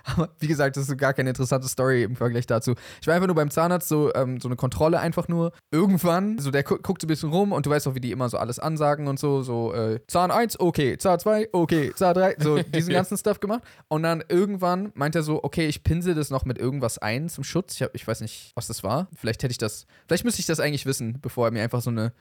[0.03, 2.75] aber wie gesagt, das ist so gar keine interessante Story im Vergleich dazu.
[3.01, 5.51] Ich war einfach nur beim Zahnarzt, so, ähm, so eine Kontrolle einfach nur.
[5.71, 8.11] Irgendwann, so der gu guckt so ein bisschen rum und du weißt auch, wie die
[8.11, 12.13] immer so alles ansagen und so, so äh, Zahn 1, okay, Zahn 2, okay, Zahn
[12.13, 13.63] 3, so diesen ganzen Stuff gemacht.
[13.87, 17.43] Und dann irgendwann meint er so, okay, ich pinsel das noch mit irgendwas ein zum
[17.43, 17.75] Schutz.
[17.75, 19.07] Ich, hab, ich weiß nicht, was das war.
[19.15, 21.89] Vielleicht hätte ich das, vielleicht müsste ich das eigentlich wissen, bevor er mir einfach so
[21.89, 22.13] eine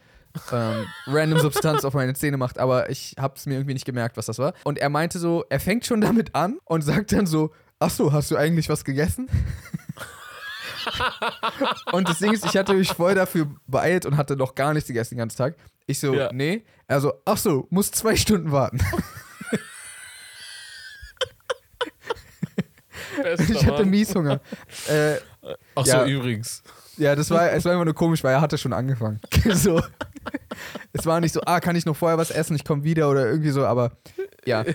[0.53, 4.17] ähm, random Substanz auf meine Zähne macht, aber ich habe es mir irgendwie nicht gemerkt,
[4.17, 4.55] was das war.
[4.65, 8.13] Und er meinte so, er fängt schon damit an und sagt dann so, ach so,
[8.13, 9.29] hast du eigentlich was gegessen?
[11.93, 14.89] und das Ding ist, ich hatte mich voll dafür beeilt und hatte noch gar nichts
[14.89, 15.55] gegessen den ganzen Tag.
[15.87, 16.31] Ich so, Ja.
[16.33, 16.65] nee.
[16.89, 18.81] Also, ach so, muss zwei Stunden warten.
[23.49, 24.41] ich hatte Mieshunger.
[24.89, 25.17] Äh,
[25.75, 26.01] Ach Ja.
[26.01, 26.63] so, übrigens.
[26.97, 29.21] ja, das war, es war immer nur komisch, weil er hatte schon angefangen.
[29.55, 29.83] so.
[30.93, 33.27] Es war nicht so, ah, kann ich noch vorher was essen, ich komme wieder oder
[33.29, 33.93] irgendwie so, aber
[34.47, 34.65] ja.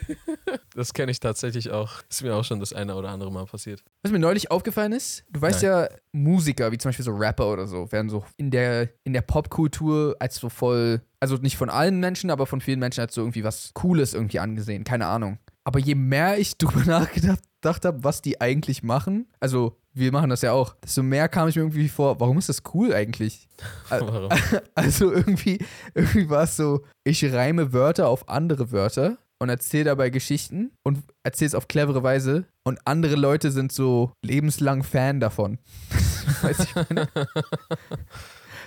[0.76, 2.04] Das kenne ich tatsächlich auch.
[2.08, 3.84] Ist mir auch schon das eine oder andere Mal passiert.
[4.04, 7.66] Was mir neulich aufgefallen ist, du weißt ja, Musiker, wie zum Beispiel so Rapper oder
[7.66, 12.00] so, werden so in der, in der Popkultur als so voll, also nicht von allen
[12.00, 15.40] Menschen, aber von vielen Menschen als so irgendwie was Cooles irgendwie angesehen, keine Ahnung.
[15.64, 20.44] Aber je mehr ich drüber nachgedacht habe, was die eigentlich machen, also wir machen das
[20.44, 23.50] ja auch, desto mehr kam ich mir irgendwie vor, warum ist das cool eigentlich?
[23.90, 24.30] Warum?
[24.76, 25.58] Also irgendwie,
[25.96, 31.04] irgendwie war es so, ich reime Wörter auf andere Wörter und erzähle dabei Geschichten und
[31.24, 35.60] erzähle es auf clevere Weise und andere Leute sind so lebenslang Fan davon.
[36.42, 37.08] Weiß ich meine?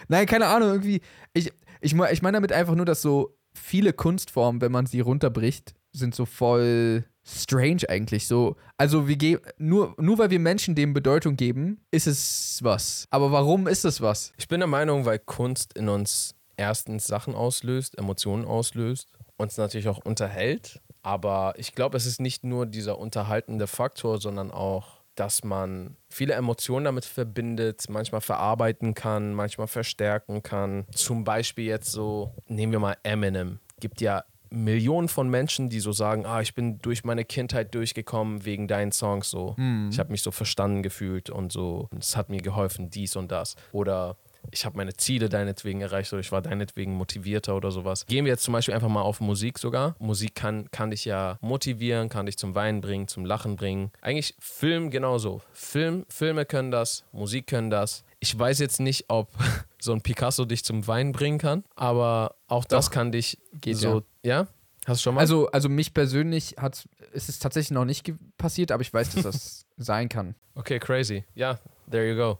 [0.08, 1.00] Nein, keine Ahnung, irgendwie,
[1.34, 5.74] ich, ich, ich meine damit einfach nur, dass so viele Kunstformen, wenn man sie runterbricht,
[5.92, 8.56] sind so voll strange eigentlich so.
[8.76, 13.04] Also wir geben nur nur weil wir Menschen dem Bedeutung geben, ist es was.
[13.10, 14.32] Aber warum ist es was?
[14.36, 19.08] Ich bin der Meinung, weil Kunst in uns erstens Sachen auslöst, Emotionen auslöst,
[19.40, 20.80] uns natürlich auch unterhält.
[21.02, 26.34] Aber ich glaube, es ist nicht nur dieser unterhaltende Faktor, sondern auch, dass man viele
[26.34, 30.86] Emotionen damit verbindet, manchmal verarbeiten kann, manchmal verstärken kann.
[30.94, 33.60] Zum Beispiel jetzt so, nehmen wir mal Eminem.
[33.80, 38.44] Gibt ja Millionen von Menschen, die so sagen, ah, ich bin durch meine Kindheit durchgekommen
[38.44, 39.54] wegen deinen Songs so.
[39.90, 43.54] Ich habe mich so verstanden gefühlt und so, es hat mir geholfen, dies und das.
[43.72, 44.16] Oder
[44.50, 48.06] ich habe meine Ziele deinetwegen erreicht oder ich war deinetwegen motivierter oder sowas.
[48.06, 49.96] Gehen wir jetzt zum Beispiel einfach mal auf Musik sogar.
[49.98, 53.90] Musik kann, kann dich ja motivieren, kann dich zum Weinen bringen, zum Lachen bringen.
[54.00, 55.42] Eigentlich Film genauso.
[55.52, 58.04] Film, Filme können das, Musik können das.
[58.18, 59.28] Ich weiß jetzt nicht, ob
[59.80, 62.92] so ein Picasso dich zum Weinen bringen kann, aber auch das Doch.
[62.92, 64.46] kann dich Geht so, ja?
[64.86, 65.20] Hast du schon mal?
[65.20, 69.22] Also, also mich persönlich hat es ist tatsächlich noch nicht passiert, aber ich weiß, dass
[69.22, 70.34] das sein kann.
[70.54, 71.24] Okay, crazy.
[71.34, 71.58] Ja,
[71.90, 72.38] there you go.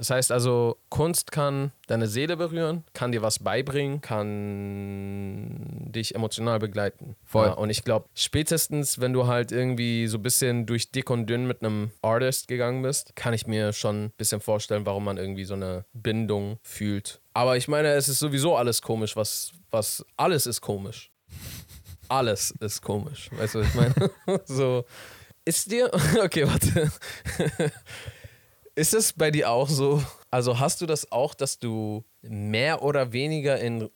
[0.00, 6.58] Das heißt also, Kunst kann deine Seele berühren, kann dir was beibringen, kann dich emotional
[6.58, 7.16] begleiten.
[7.22, 7.48] Voll.
[7.48, 11.26] Ja, und ich glaube, spätestens, wenn du halt irgendwie so ein bisschen durch dick und
[11.26, 15.18] dünn mit einem Artist gegangen bist, kann ich mir schon ein bisschen vorstellen, warum man
[15.18, 17.20] irgendwie so eine Bindung fühlt.
[17.34, 21.10] Aber ich meine, es ist sowieso alles komisch, was, was alles ist komisch.
[22.08, 23.30] Alles ist komisch.
[23.30, 24.10] Weißt du, was ich meine?
[24.44, 24.84] so.
[25.44, 25.88] Ist dir.
[26.24, 26.90] Okay, warte.
[28.80, 30.02] Ist es bei dir auch so?
[30.30, 33.90] Also hast du das auch, dass du mehr oder weniger in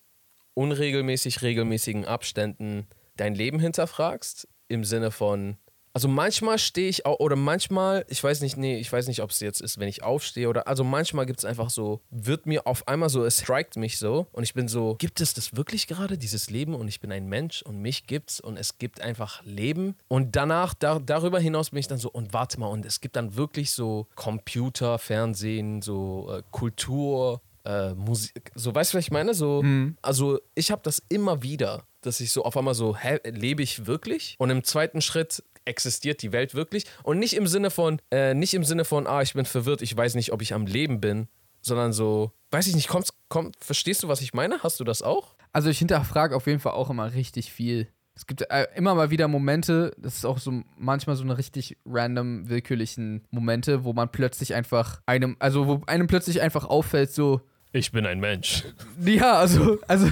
[0.53, 4.47] unregelmäßig regelmäßigen Abständen dein Leben hinterfragst?
[4.69, 5.57] Im Sinne von,
[5.95, 9.31] also manchmal stehe ich auch, oder manchmal, ich weiß nicht, nee, ich weiß nicht, ob
[9.31, 12.67] es jetzt ist, wenn ich aufstehe oder, also manchmal gibt es einfach so, wird mir
[12.67, 15.87] auf einmal so, es strikt mich so und ich bin so, gibt es das wirklich
[15.87, 19.45] gerade, dieses Leben und ich bin ein Mensch und mich gibt's und es gibt einfach
[19.45, 23.01] Leben und danach, da, darüber hinaus bin ich dann so, und warte mal, und es
[23.01, 29.05] gibt dann wirklich so Computer, Fernsehen, so äh, Kultur, äh, Musik, so weißt du, was
[29.05, 29.33] ich meine?
[29.33, 29.63] So,
[30.03, 33.87] also ich habe das immer wieder, dass ich so auf einmal so, hä, lebe ich
[33.87, 34.35] wirklich?
[34.39, 36.85] Und im zweiten Schritt existiert die Welt wirklich?
[37.03, 39.97] Und nicht im Sinne von, äh, nicht im Sinne von, ah, ich bin verwirrt, ich
[39.97, 41.29] weiß nicht, ob ich am Leben bin,
[41.61, 44.63] sondern so, weiß ich nicht, kommst, komm, verstehst du, was ich meine?
[44.63, 45.35] Hast du das auch?
[45.53, 47.89] Also ich hinterfrage auf jeden Fall auch immer richtig viel.
[48.17, 51.77] Es gibt äh, immer mal wieder Momente, das ist auch so manchmal so eine richtig
[51.85, 57.41] random, willkürlichen Momente, wo man plötzlich einfach einem, also wo einem plötzlich einfach auffällt, so,
[57.73, 58.65] Ich bin ein Mensch.
[59.05, 60.09] ja, also, also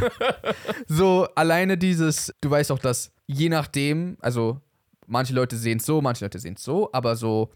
[0.88, 4.60] so alleine dieses, du weißt auch, dass je nachdem, also
[5.12, 7.52] manche Leute sehen es so, manche Leute sehen es so, aber so,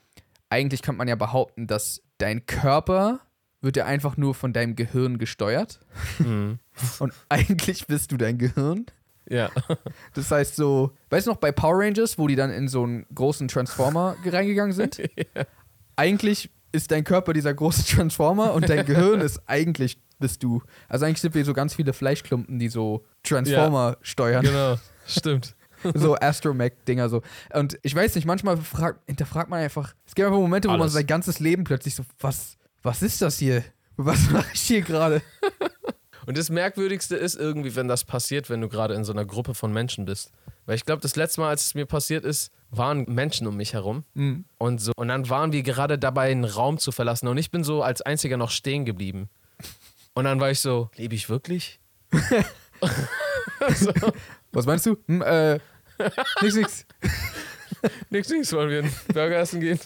[0.50, 3.20] eigentlich könnte man ja behaupten, dass dein Körper
[3.62, 5.80] wird ja einfach nur von deinem Gehirn gesteuert.
[6.18, 6.58] Mhm.
[7.00, 8.86] Und eigentlich bist du dein Gehirn.
[9.28, 9.50] Ja.
[10.14, 13.06] Das heißt so, weißt du noch bei Power Rangers, wo die dann in so einen
[13.14, 15.02] großen Transformer reingegangen sind?
[15.96, 20.62] Eigentlich ist dein Körper dieser große Transformer und dein Gehirn ist eigentlich bist du.
[20.88, 24.44] Also eigentlich sind wir so ganz viele Fleischklumpen, die so Transformer steuern.
[24.44, 25.55] Genau, stimmt.
[25.94, 27.22] so Astromech-Dinger so.
[27.52, 30.88] Und ich weiß nicht, manchmal frag, hinterfragt man einfach, es gibt einfach Momente, wo man
[30.88, 33.64] sein ganzes Leben plötzlich so, was, was ist das hier?
[33.96, 35.22] Was mache ich hier gerade?
[36.26, 39.54] Und das Merkwürdigste ist irgendwie, wenn das passiert, wenn du gerade in so einer Gruppe
[39.54, 40.32] von Menschen bist.
[40.66, 43.74] Weil ich glaube, das letzte Mal, als es mir passiert ist, waren Menschen um mich
[43.74, 44.04] herum.
[44.14, 44.44] Mhm.
[44.58, 47.28] Und, so, und dann waren wir gerade dabei, einen Raum zu verlassen.
[47.28, 49.30] Und ich bin so als einziger noch stehen geblieben.
[50.14, 51.78] Und dann war ich so, lebe ich wirklich?
[53.74, 53.92] so,
[54.52, 54.96] Was meinst du?
[55.06, 55.58] Hm, äh,
[56.42, 56.86] nix, nix.
[58.10, 59.78] nix, nix, wollen wir einen Burger essen gehen?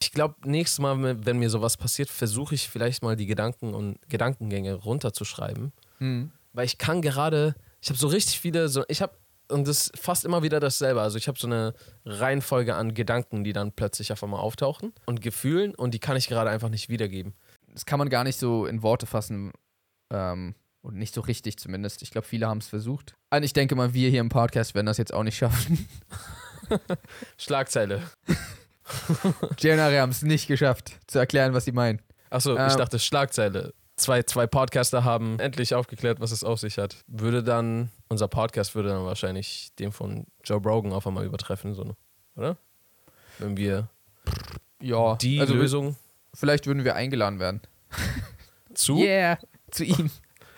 [0.00, 3.98] ich glaube, nächstes Mal, wenn mir sowas passiert, versuche ich vielleicht mal die Gedanken und
[4.08, 5.72] Gedankengänge runterzuschreiben.
[5.98, 6.32] Mhm.
[6.52, 9.16] weil ich kann gerade, ich habe so richtig viele, so, ich habe,
[9.48, 11.00] und das ist fast immer wieder dasselbe.
[11.00, 15.20] Also ich habe so eine Reihenfolge an Gedanken, die dann plötzlich auf einmal auftauchen und
[15.20, 17.34] Gefühlen und die kann ich gerade einfach nicht wiedergeben.
[17.68, 19.52] Das kann man gar nicht so in Worte fassen.
[20.10, 22.02] Ähm, und nicht so richtig zumindest.
[22.02, 23.14] Ich glaube, viele haben es versucht.
[23.30, 25.88] Und ich denke mal, wir hier im Podcast werden das jetzt auch nicht schaffen.
[27.38, 28.02] Schlagzeile.
[29.64, 32.00] Ari haben es nicht geschafft, zu erklären, was sie meinen.
[32.30, 32.76] Achso, ich Ähm.
[32.78, 33.74] dachte Schlagzeile.
[33.96, 36.96] Zwei, zwei Podcaster haben endlich aufgeklärt, was es auf sich hat.
[37.06, 41.94] Würde dann, unser Podcast würde dann wahrscheinlich den von Joe Rogan auf einmal übertreffen, so,
[42.34, 42.56] oder?
[43.38, 43.88] Wenn wir
[44.80, 45.96] Ja, die also Lösung
[46.34, 47.60] vielleicht würden wir eingeladen werden.
[48.74, 48.96] zu.
[48.98, 49.38] Yeah,
[49.70, 50.10] zu ihm.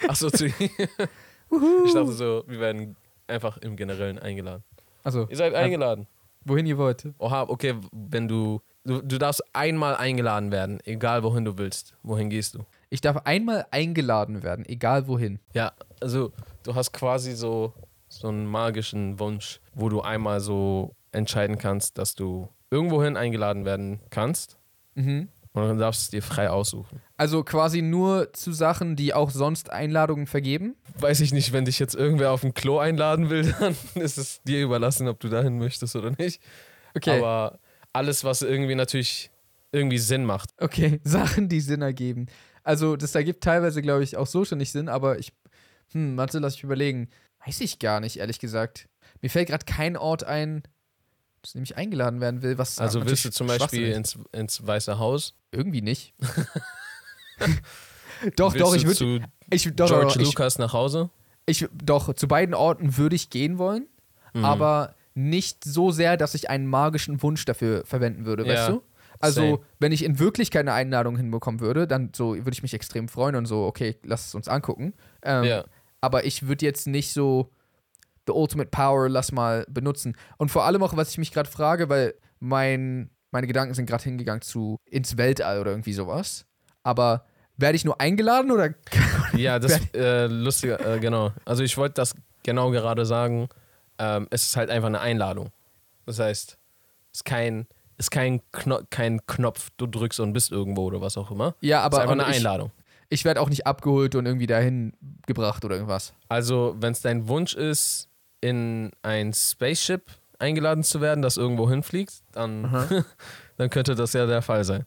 [0.08, 0.46] Achso, zu.
[0.46, 4.62] ich dachte so, wir werden einfach im Generellen eingeladen.
[5.02, 6.06] Also, Ihr seid eingeladen.
[6.44, 7.06] wohin ihr wollt.
[7.18, 9.02] Oha, okay, wenn du, du.
[9.02, 11.94] Du darfst einmal eingeladen werden, egal wohin du willst.
[12.02, 12.64] Wohin gehst du?
[12.90, 15.40] Ich darf einmal eingeladen werden, egal wohin.
[15.52, 17.72] Ja, also du hast quasi so,
[18.08, 24.00] so einen magischen Wunsch, wo du einmal so entscheiden kannst, dass du irgendwohin eingeladen werden
[24.10, 24.58] kannst
[24.96, 25.28] Mhm.
[25.54, 27.00] Und dann darfst du es dir frei aussuchen.
[27.16, 30.74] Also quasi nur zu Sachen, die auch sonst Einladungen vergeben.
[30.98, 34.42] Weiß ich nicht, wenn dich jetzt irgendwer auf ein Klo einladen will, dann ist es
[34.42, 36.42] dir überlassen, ob du dahin möchtest oder nicht.
[36.96, 37.18] Okay.
[37.18, 37.60] Aber
[37.92, 39.30] alles, was irgendwie natürlich
[39.70, 40.50] irgendwie Sinn macht.
[40.58, 42.26] Okay, Sachen, die Sinn ergeben.
[42.64, 45.32] Also, das ergibt teilweise, glaube ich, auch so schon nicht Sinn, aber ich.
[45.92, 47.10] Hm, warte, lass mich überlegen.
[47.46, 48.88] Weiß ich gar nicht, ehrlich gesagt.
[49.20, 50.62] Mir fällt gerade kein Ort ein,
[51.44, 52.78] zu dem ich eingeladen werden will, was.
[52.78, 55.34] Also willst du zum Beispiel ins, ins Weiße Haus?
[55.52, 56.14] Irgendwie nicht.
[58.36, 58.96] doch, doch, ich würde.
[58.96, 61.10] zu Ich, doch, George doch, ich, Lucas nach Hause?
[61.46, 63.86] ich, doch, zu beiden Orten würde ich gehen wollen,
[64.32, 64.44] Mhm.
[64.44, 68.82] aber nicht so sehr, dass ich einen magischen Wunsch dafür verwenden würde, weißt Ja, du?
[69.20, 69.58] Also, same.
[69.78, 73.36] wenn ich in Wirklichkeit eine Einladung hinbekommen würde, dann so würde ich mich extrem freuen
[73.36, 74.92] und so, okay, lass es uns angucken.
[75.22, 75.64] Ähm, Ja.
[76.00, 77.50] Aber ich würde jetzt nicht so
[78.26, 80.16] The Ultimate Power, lass mal benutzen.
[80.38, 84.04] Und vor allem auch, was ich mich gerade frage, weil mein, meine Gedanken sind gerade
[84.04, 86.46] hingegangen zu ins Weltall oder irgendwie sowas.
[86.82, 88.70] Aber werde ich nur eingeladen oder
[89.36, 91.32] Ja, das ist äh, lustig, äh, genau.
[91.44, 93.48] Also ich wollte das genau gerade sagen.
[93.98, 95.50] Ähm, es ist halt einfach eine Einladung.
[96.06, 96.58] Das heißt,
[97.12, 101.16] es ist kein, ist kein, Kno kein Knopf, du drückst und bist irgendwo oder was
[101.16, 101.54] auch immer.
[101.60, 102.72] Ja, es ist aber einfach eine ich, Einladung.
[103.08, 104.92] ich werde auch nicht abgeholt und irgendwie dahin
[105.26, 106.12] gebracht oder irgendwas.
[106.28, 108.08] Also, wenn es dein Wunsch ist,
[108.44, 113.04] in ein Spaceship eingeladen zu werden, das irgendwo hinfliegt, dann,
[113.56, 114.84] dann könnte das ja der Fall sein.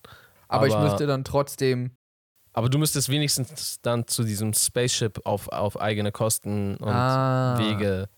[0.47, 1.91] Aber, ich Aber- müsste dann trotzdem.
[2.53, 7.55] Aber du müsstest wenigstens dann zu diesem Spaceship auf, auf eigene Kosten und Ah.
[7.59, 8.09] Wege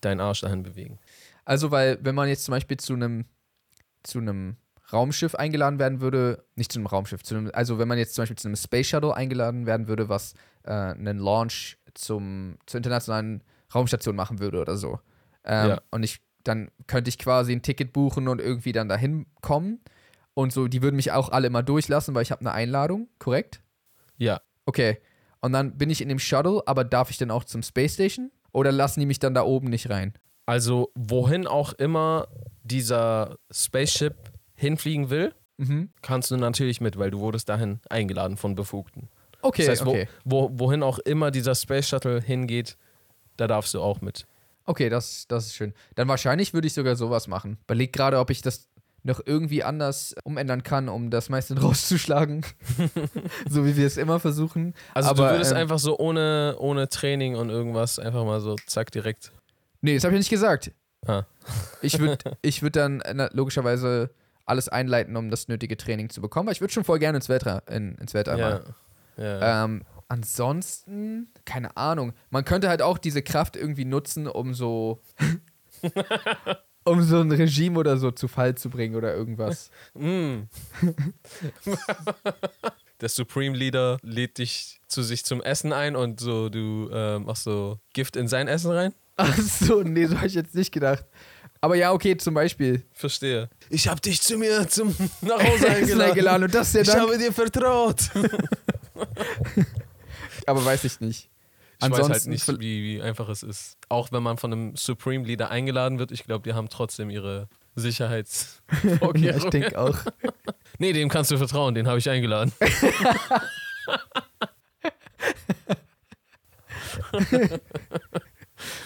[0.00, 0.98] deinen Arsch dahin bewegen.
[1.44, 3.24] Also, weil, wenn man jetzt zum Beispiel zu einem
[4.04, 4.56] zu einem
[4.92, 8.22] Raumschiff eingeladen werden würde, nicht zu einem Raumschiff, zu einem, also wenn man jetzt zum
[8.22, 13.42] Beispiel zu einem Space Shuttle eingeladen werden würde, was äh, einen Launch zum, zur internationalen
[13.76, 14.98] Raumstation machen würde oder so.
[15.44, 15.80] Ähm, Ja.
[15.90, 19.80] Und ich, dann könnte ich quasi ein Ticket buchen und irgendwie dann dahin kommen.
[20.34, 23.60] Und so, die würden mich auch alle immer durchlassen, weil ich habe eine Einladung, korrekt?
[24.18, 24.98] Ja, Okay.
[25.40, 28.32] Und dann bin ich in dem Shuttle, aber darf ich dann auch zum Space Station?
[28.52, 30.12] Oder lassen die mich dann da oben nicht rein?
[30.44, 32.26] Also, wohin auch immer
[32.64, 34.16] dieser Spaceship
[34.54, 35.90] hinfliegen will, Mhm.
[36.02, 39.08] kannst du natürlich mit, weil du wurdest dahin eingeladen von Befugten.
[39.40, 40.08] Okay, das heißt, okay.
[40.24, 42.76] wo, wo, wohin auch immer dieser Space Shuttle hingeht,
[43.36, 44.26] da darfst du auch mit.
[44.64, 45.74] Okay, das, das ist schön.
[45.94, 47.58] Dann wahrscheinlich würde ich sogar sowas machen.
[47.64, 48.68] Überleg gerade, ob ich das
[49.04, 52.44] noch irgendwie anders umändern kann, um das meiste rauszuschlagen.
[53.48, 54.74] so wie wir es immer versuchen.
[54.94, 58.56] Also Aber, du würdest ähm, einfach so ohne, ohne Training und irgendwas einfach mal so
[58.66, 59.32] zack direkt.
[59.80, 60.72] Nee, das habe ich nicht gesagt.
[61.06, 61.22] Ah.
[61.80, 64.10] Ich würde ich würd dann äh, logischerweise
[64.44, 66.48] alles einleiten, um das nötige Training zu bekommen.
[66.48, 68.50] Aber ich würde schon voll gerne ins Weltall, in, ins Weltall Ja.
[68.50, 68.74] mal.
[69.16, 69.64] ja.
[69.64, 72.12] Ähm, ansonsten, keine Ahnung.
[72.30, 75.00] Man könnte halt auch diese Kraft irgendwie nutzen, um so.
[76.84, 79.70] um so ein Regime oder so zu Fall zu bringen oder irgendwas.
[79.94, 80.42] Mm.
[83.00, 87.44] Der Supreme Leader lädt dich zu sich zum Essen ein und so du äh, machst
[87.44, 88.94] so Gift in sein Essen rein.
[89.16, 91.04] Ach so, nee, so habe ich jetzt nicht gedacht.
[91.60, 92.84] Aber ja, okay, zum Beispiel.
[92.92, 93.48] Verstehe.
[93.70, 96.10] Ich habe dich zu mir zum nach Hause eingeladen.
[96.10, 98.10] eingeladen und das ist ja Ich habe dir vertraut.
[100.46, 101.30] Aber weiß ich nicht.
[101.78, 103.76] Ich weiß halt Ansonsten nicht, wie, wie einfach es ist.
[103.90, 107.48] Auch wenn man von einem Supreme Leader eingeladen wird, ich glaube, die haben trotzdem ihre
[107.76, 109.36] Ja, Sicherheitsvorkehrungen.
[109.36, 109.98] ich denke auch.
[110.78, 112.50] nee, dem kannst du vertrauen, den habe ich eingeladen.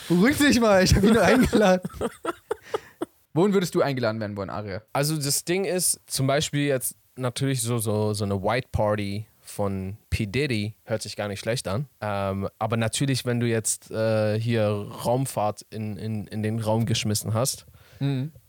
[0.09, 1.89] Beruhig dich mal, ich habe ihn nur eingeladen.
[3.33, 4.83] Wohin würdest du eingeladen werden wollen, Aria?
[4.93, 9.97] Also das Ding ist, zum Beispiel jetzt natürlich so, so, so eine White Party von
[10.11, 10.27] P.
[10.27, 11.87] Diddy hört sich gar nicht schlecht an.
[12.01, 17.35] Ähm, aber natürlich, wenn du jetzt äh, hier Raumfahrt in, in, in den Raum geschmissen
[17.35, 17.67] hast,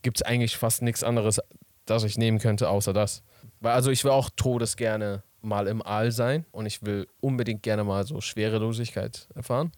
[0.02, 1.42] gibt es eigentlich fast nichts anderes,
[1.86, 3.22] das ich nehmen könnte, außer das.
[3.60, 7.84] Weil also ich will auch todesgerne mal im All sein und ich will unbedingt gerne
[7.84, 9.74] mal so Schwerelosigkeit erfahren.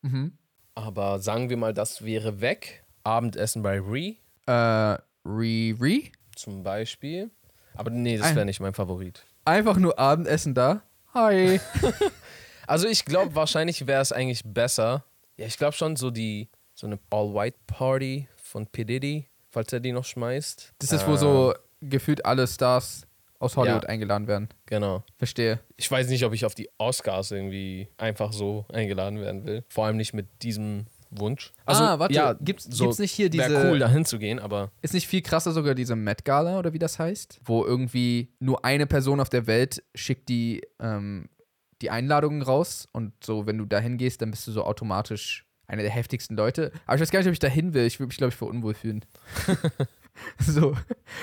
[0.00, 0.38] Mhm.
[0.74, 2.84] Aber sagen wir mal, das wäre weg.
[3.04, 4.14] Abendessen bei Ree
[4.46, 6.12] Äh, Riri?
[6.34, 7.30] zum Beispiel.
[7.74, 9.26] Aber nee, das wäre nicht mein Favorit.
[9.50, 10.82] Einfach nur Abendessen da.
[11.12, 11.60] Hi.
[12.68, 15.04] Also ich glaube, wahrscheinlich wäre es eigentlich besser.
[15.36, 18.84] Ja, ich glaube schon so die so eine All-White-Party von P.
[18.84, 20.72] Diddy, falls er die noch schmeißt.
[20.78, 23.08] Das ist, wo Ähm, so gefühlt alle Stars
[23.40, 23.88] aus Hollywood Ja.
[23.88, 24.50] eingeladen werden.
[24.66, 25.02] Genau.
[25.18, 25.58] Verstehe.
[25.76, 29.64] Ich weiß nicht, ob ich auf die Oscars irgendwie einfach so eingeladen werden will.
[29.68, 31.52] Vor allem nicht mit diesem Wunsch.
[31.66, 33.50] ah, warte, gibt's, gibt's nicht hier diese.
[33.50, 36.72] Wäre cool, dahin zu gehen, aber Ist nicht viel krasser sogar diese Met Gala oder
[36.72, 37.40] wie das heißt?
[37.44, 41.28] Wo irgendwie nur eine Person auf der Welt schickt die, ähm,
[41.82, 45.82] die Einladungen raus und so, wenn du dahin gehst, dann bist du so automatisch einer
[45.82, 46.72] der heftigsten Leute.
[46.86, 47.86] Aber ich weiß gar nicht, ob ich dahin will.
[47.86, 49.04] Ich würde mich, glaube ich, für unwohl fühlen.
[50.38, 50.76] so.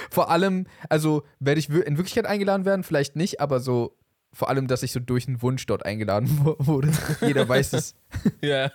[0.09, 2.83] Vor allem, also werde ich in Wirklichkeit eingeladen werden?
[2.83, 3.96] Vielleicht nicht, aber so.
[4.33, 6.91] Vor allem, dass ich so durch einen Wunsch dort eingeladen wu- wurde.
[7.21, 7.95] Jeder weiß es.
[8.41, 8.71] ja.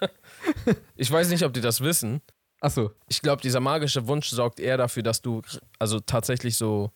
[0.97, 2.21] ich weiß nicht, ob die das wissen.
[2.61, 2.91] Achso.
[3.09, 5.43] Ich glaube, dieser magische Wunsch sorgt eher dafür, dass du
[5.79, 6.91] also tatsächlich so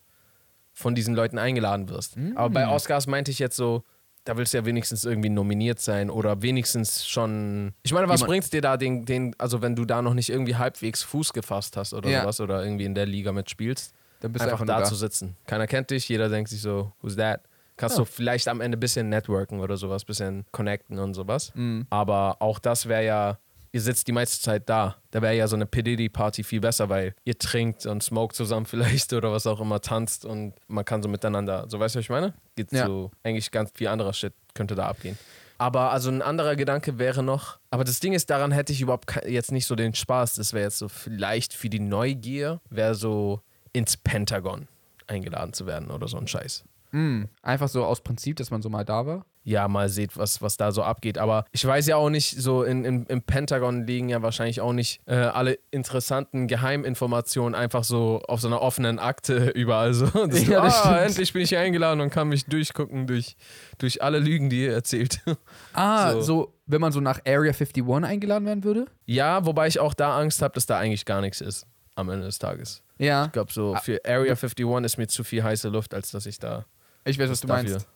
[0.72, 2.16] von diesen Leuten eingeladen wirst.
[2.34, 3.82] Aber bei Oscars meinte ich jetzt so,
[4.24, 7.72] da willst du ja wenigstens irgendwie nominiert sein oder wenigstens schon.
[7.82, 10.28] Ich meine, was Jemand- bringt's dir da, den, den, also wenn du da noch nicht
[10.28, 12.22] irgendwie halbwegs Fuß gefasst hast oder Ja.
[12.22, 14.86] sowas oder irgendwie in der Liga mitspielst, Dann bist du einfach, einfach nur da da.
[14.88, 15.36] zu sitzen.
[15.46, 17.40] Keiner kennt dich, jeder denkt sich so, who's that?
[17.76, 18.04] Kannst Ja.
[18.04, 21.52] du vielleicht am Ende ein bisschen networken oder sowas, ein bisschen connecten und sowas.
[21.54, 21.86] Mhm.
[21.90, 23.38] Aber auch das wäre ja,
[23.72, 24.96] ihr sitzt die meiste Zeit da.
[25.10, 29.12] Da wäre ja so eine PDD-Party viel besser, weil ihr trinkt und smoked zusammen vielleicht
[29.12, 32.10] oder was auch immer, tanzt und man kann so miteinander, so weißt du, was ich
[32.10, 32.32] meine?
[32.56, 32.86] Geht Ja.
[32.86, 35.18] so, eigentlich ganz viel anderer Shit könnte da abgehen.
[35.58, 39.06] Aber also ein anderer Gedanke wäre noch, aber das Ding ist, daran hätte ich überhaupt
[39.26, 40.34] jetzt nicht so den Spaß.
[40.34, 43.40] Das wäre jetzt so vielleicht für die Neugier, wäre so
[43.72, 44.68] ins Pentagon
[45.06, 46.64] eingeladen zu werden oder so ein Scheiß.
[46.92, 49.24] Mm, einfach so aus Prinzip, dass man so mal da war.
[49.44, 51.18] ja, mal seht, was, was da so abgeht.
[51.18, 54.72] Aber ich weiß ja auch nicht, so in, in, im Pentagon liegen ja wahrscheinlich auch
[54.72, 60.06] nicht äh, alle interessanten Geheiminformationen einfach so auf so einer offenen Akte überall so.
[60.26, 63.36] Das Ja, das ah, endlich bin ich hier eingeladen und kann mich durchgucken durch,
[63.78, 65.20] durch alle Lügen, die ihr erzählt.
[65.72, 66.20] Ah, So.
[66.22, 66.54] so.
[66.66, 68.86] wenn man so nach Area 51 eingeladen werden würde?
[69.04, 72.26] ja, wobei ich auch da Angst habe, dass da eigentlich gar nichts ist am Ende
[72.26, 72.82] des Tages.
[72.98, 73.26] Ja.
[73.26, 76.38] Ich glaube, so für Area 51 ist mir zu viel heiße Luft, als dass ich
[76.38, 76.64] da.
[77.06, 77.70] Ich weiß, was du dafür.
[77.70, 77.88] meinst.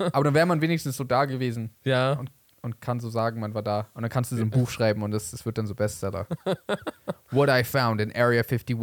[0.14, 2.30] Aber dann wäre man wenigstens so da gewesen Ja, und,
[2.62, 3.88] und kann so sagen, man war da.
[3.94, 6.26] Und dann kannst du so ein Buch schreiben und das, das wird dann so Bestseller.
[7.30, 8.76] What I found in Area 51.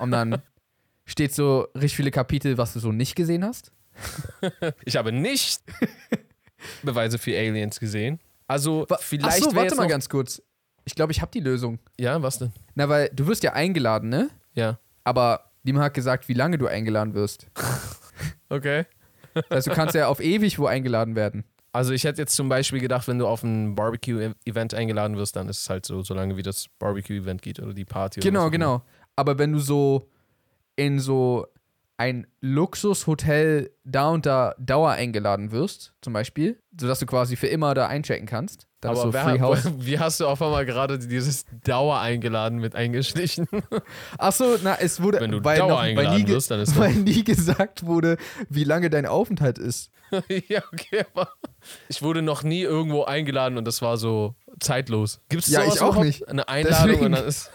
[0.00, 0.42] Und dann
[1.06, 3.72] steht so richtig viele Kapitel, was du so nicht gesehen hast.
[4.84, 5.60] ich habe nicht
[6.82, 8.20] Beweise für Aliens gesehen.
[8.46, 10.40] Also, Wa- vielleicht Ach so, wär warte mal ganz kurz.
[10.84, 11.78] Ich glaube, ich habe die Lösung.
[11.98, 12.52] Ja, was denn?
[12.74, 14.30] Na, weil du wirst ja eingeladen, ne?
[14.54, 14.78] Ja.
[15.04, 17.46] Aber niemand hat gesagt, wie lange du eingeladen wirst.
[18.48, 18.84] Okay.
[19.50, 21.44] Also du kannst ja auf ewig wo eingeladen werden.
[21.72, 25.48] Also ich hätte jetzt zum Beispiel gedacht, wenn du auf ein Barbecue-Event eingeladen wirst, dann
[25.48, 28.20] ist es halt so, solange wie das Barbecue-Event geht oder die Party.
[28.20, 28.82] oder Genau, auch genau.
[29.16, 30.08] Aber wenn du so
[30.76, 31.46] in so
[31.98, 37.74] ein Luxushotel da und da Dauer eingeladen wirst, zum Beispiel, sodass du quasi für immer
[37.74, 39.64] da einchecken kannst, dann Aber so wer, House.
[39.78, 43.48] wie hast du auf einmal gerade dieses Dauer eingeladen mit eingeschlichen?
[44.18, 46.60] Achso, na, es wurde, Wenn du weil, Dauer noch, weil, eingeladen nie, ge- wirst, dann
[46.60, 48.16] ist weil nie gesagt wurde,
[48.48, 49.90] wie lange dein Aufenthalt ist.
[50.48, 51.28] ja, okay, aber
[51.88, 55.20] ich wurde noch nie irgendwo eingeladen und das war so zeitlos.
[55.28, 56.28] Gibt es Ja, ich auch nicht.
[56.28, 57.04] Eine Einladung Deswegen.
[57.06, 57.50] und dann ist.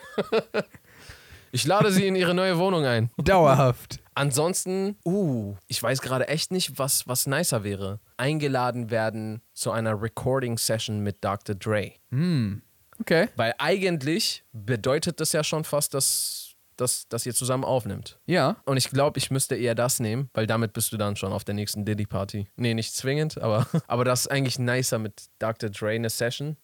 [1.54, 3.10] ich lade sie in ihre neue Wohnung ein.
[3.18, 4.02] Dauerhaft.
[4.16, 8.00] Ansonsten, uh, ich weiß gerade echt nicht, was, was nicer wäre.
[8.18, 11.56] Eingeladen werden zu einer Recording-Session mit Dr.
[11.56, 11.94] Dre.
[12.12, 12.62] Hm.
[13.00, 13.30] Okay.
[13.36, 18.20] Weil eigentlich bedeutet das ja schon fast, dass, dass, dass ihr zusammen aufnimmt.
[18.26, 18.58] Ja.
[18.66, 21.44] Und ich glaube, ich müsste eher das nehmen, weil damit bist du dann schon auf
[21.44, 22.48] der nächsten Diddy-Party.
[22.56, 25.70] Nee, nicht zwingend, aber, aber das ist eigentlich nicer mit Dr.
[25.70, 26.58] Dre eine Session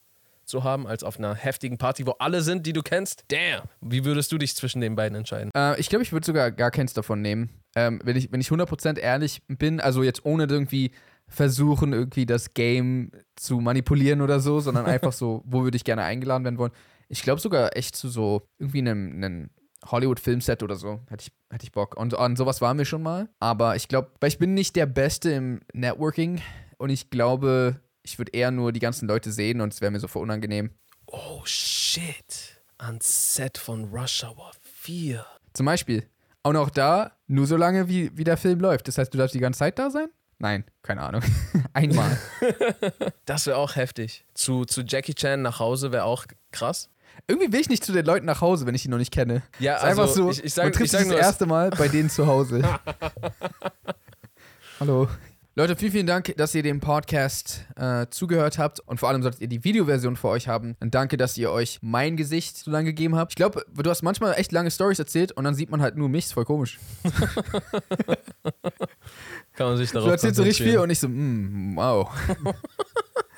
[0.50, 3.24] zu haben, als auf einer heftigen Party, wo alle sind, die du kennst.
[3.30, 3.64] Damn!
[3.82, 5.52] Wie würdest du dich zwischen den beiden entscheiden?
[5.56, 7.50] Äh, ich glaube, ich würde sogar gar keins davon nehmen.
[7.76, 10.92] Ähm, wenn, ich, wenn ich 100% ehrlich bin, also jetzt ohne irgendwie
[11.28, 16.04] versuchen, irgendwie das Game zu manipulieren oder so, sondern einfach so, wo würde ich gerne
[16.04, 16.72] eingeladen werden wollen.
[17.08, 19.50] Ich glaube sogar echt zu so irgendwie einem, einem
[19.86, 21.00] Hollywood-Filmset oder so.
[21.10, 21.96] Hätte ich, hätte ich Bock.
[21.98, 23.30] Und an sowas waren wir schon mal.
[23.40, 26.42] Aber ich glaube, weil ich bin nicht der Beste im Networking
[26.78, 27.80] und ich glaube,
[28.10, 30.72] ich würde eher nur die ganzen Leute sehen und es wäre mir so voll unangenehm.
[31.06, 32.62] Oh shit!
[32.78, 35.26] An Set von Rush Hour 4.
[35.54, 36.08] Zum Beispiel.
[36.42, 38.88] Und auch da nur so lange, wie, wie der Film läuft.
[38.88, 40.08] Das heißt, du darfst die ganze Zeit da sein?
[40.40, 41.22] Nein, keine Ahnung.
[41.74, 42.18] Einmal.
[43.26, 44.26] Das wäre auch heftig.
[44.34, 46.90] Zu, zu Jackie Chan nach Hause wäre auch krass.
[47.28, 49.44] Irgendwie will ich nicht zu den Leuten nach Hause, wenn ich die noch nicht kenne.
[49.60, 51.88] Ja, ist also einfach so, ich, ich sag, man trifft sich das erste Mal bei
[51.88, 52.64] denen zu Hause.
[54.80, 55.08] Hallo.
[55.56, 59.42] Leute, vielen, vielen Dank, dass ihr dem Podcast äh, zugehört habt und vor allem solltet
[59.42, 60.78] ihr die Videoversion für euch haben.
[60.80, 63.32] Und danke, dass ihr euch mein Gesicht so lange gegeben habt.
[63.32, 66.08] Ich glaube, du hast manchmal echt lange Stories erzählt und dann sieht man halt nur
[66.08, 66.26] mich.
[66.26, 66.78] Ist voll komisch.
[69.54, 72.08] kann man sich darauf Du erzählst so richtig viel und ich so, mm, wow.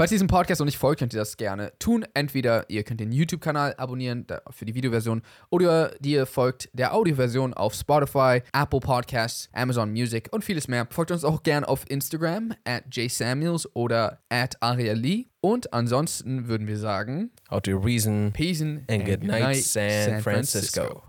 [0.00, 2.06] Falls ihr diesem Podcast noch nicht folgt, könnt ihr das gerne tun.
[2.14, 5.20] Entweder ihr könnt den YouTube-Kanal abonnieren für die Videoversion
[5.50, 10.86] oder ihr folgt der Audioversion auf Spotify, Apple Podcasts, Amazon Music und vieles mehr.
[10.88, 15.26] Folgt uns auch gerne auf Instagram at jsamuels oder at Lee.
[15.42, 21.02] Und ansonsten würden wir sagen, How to reason Peace and, and good night, San Francisco.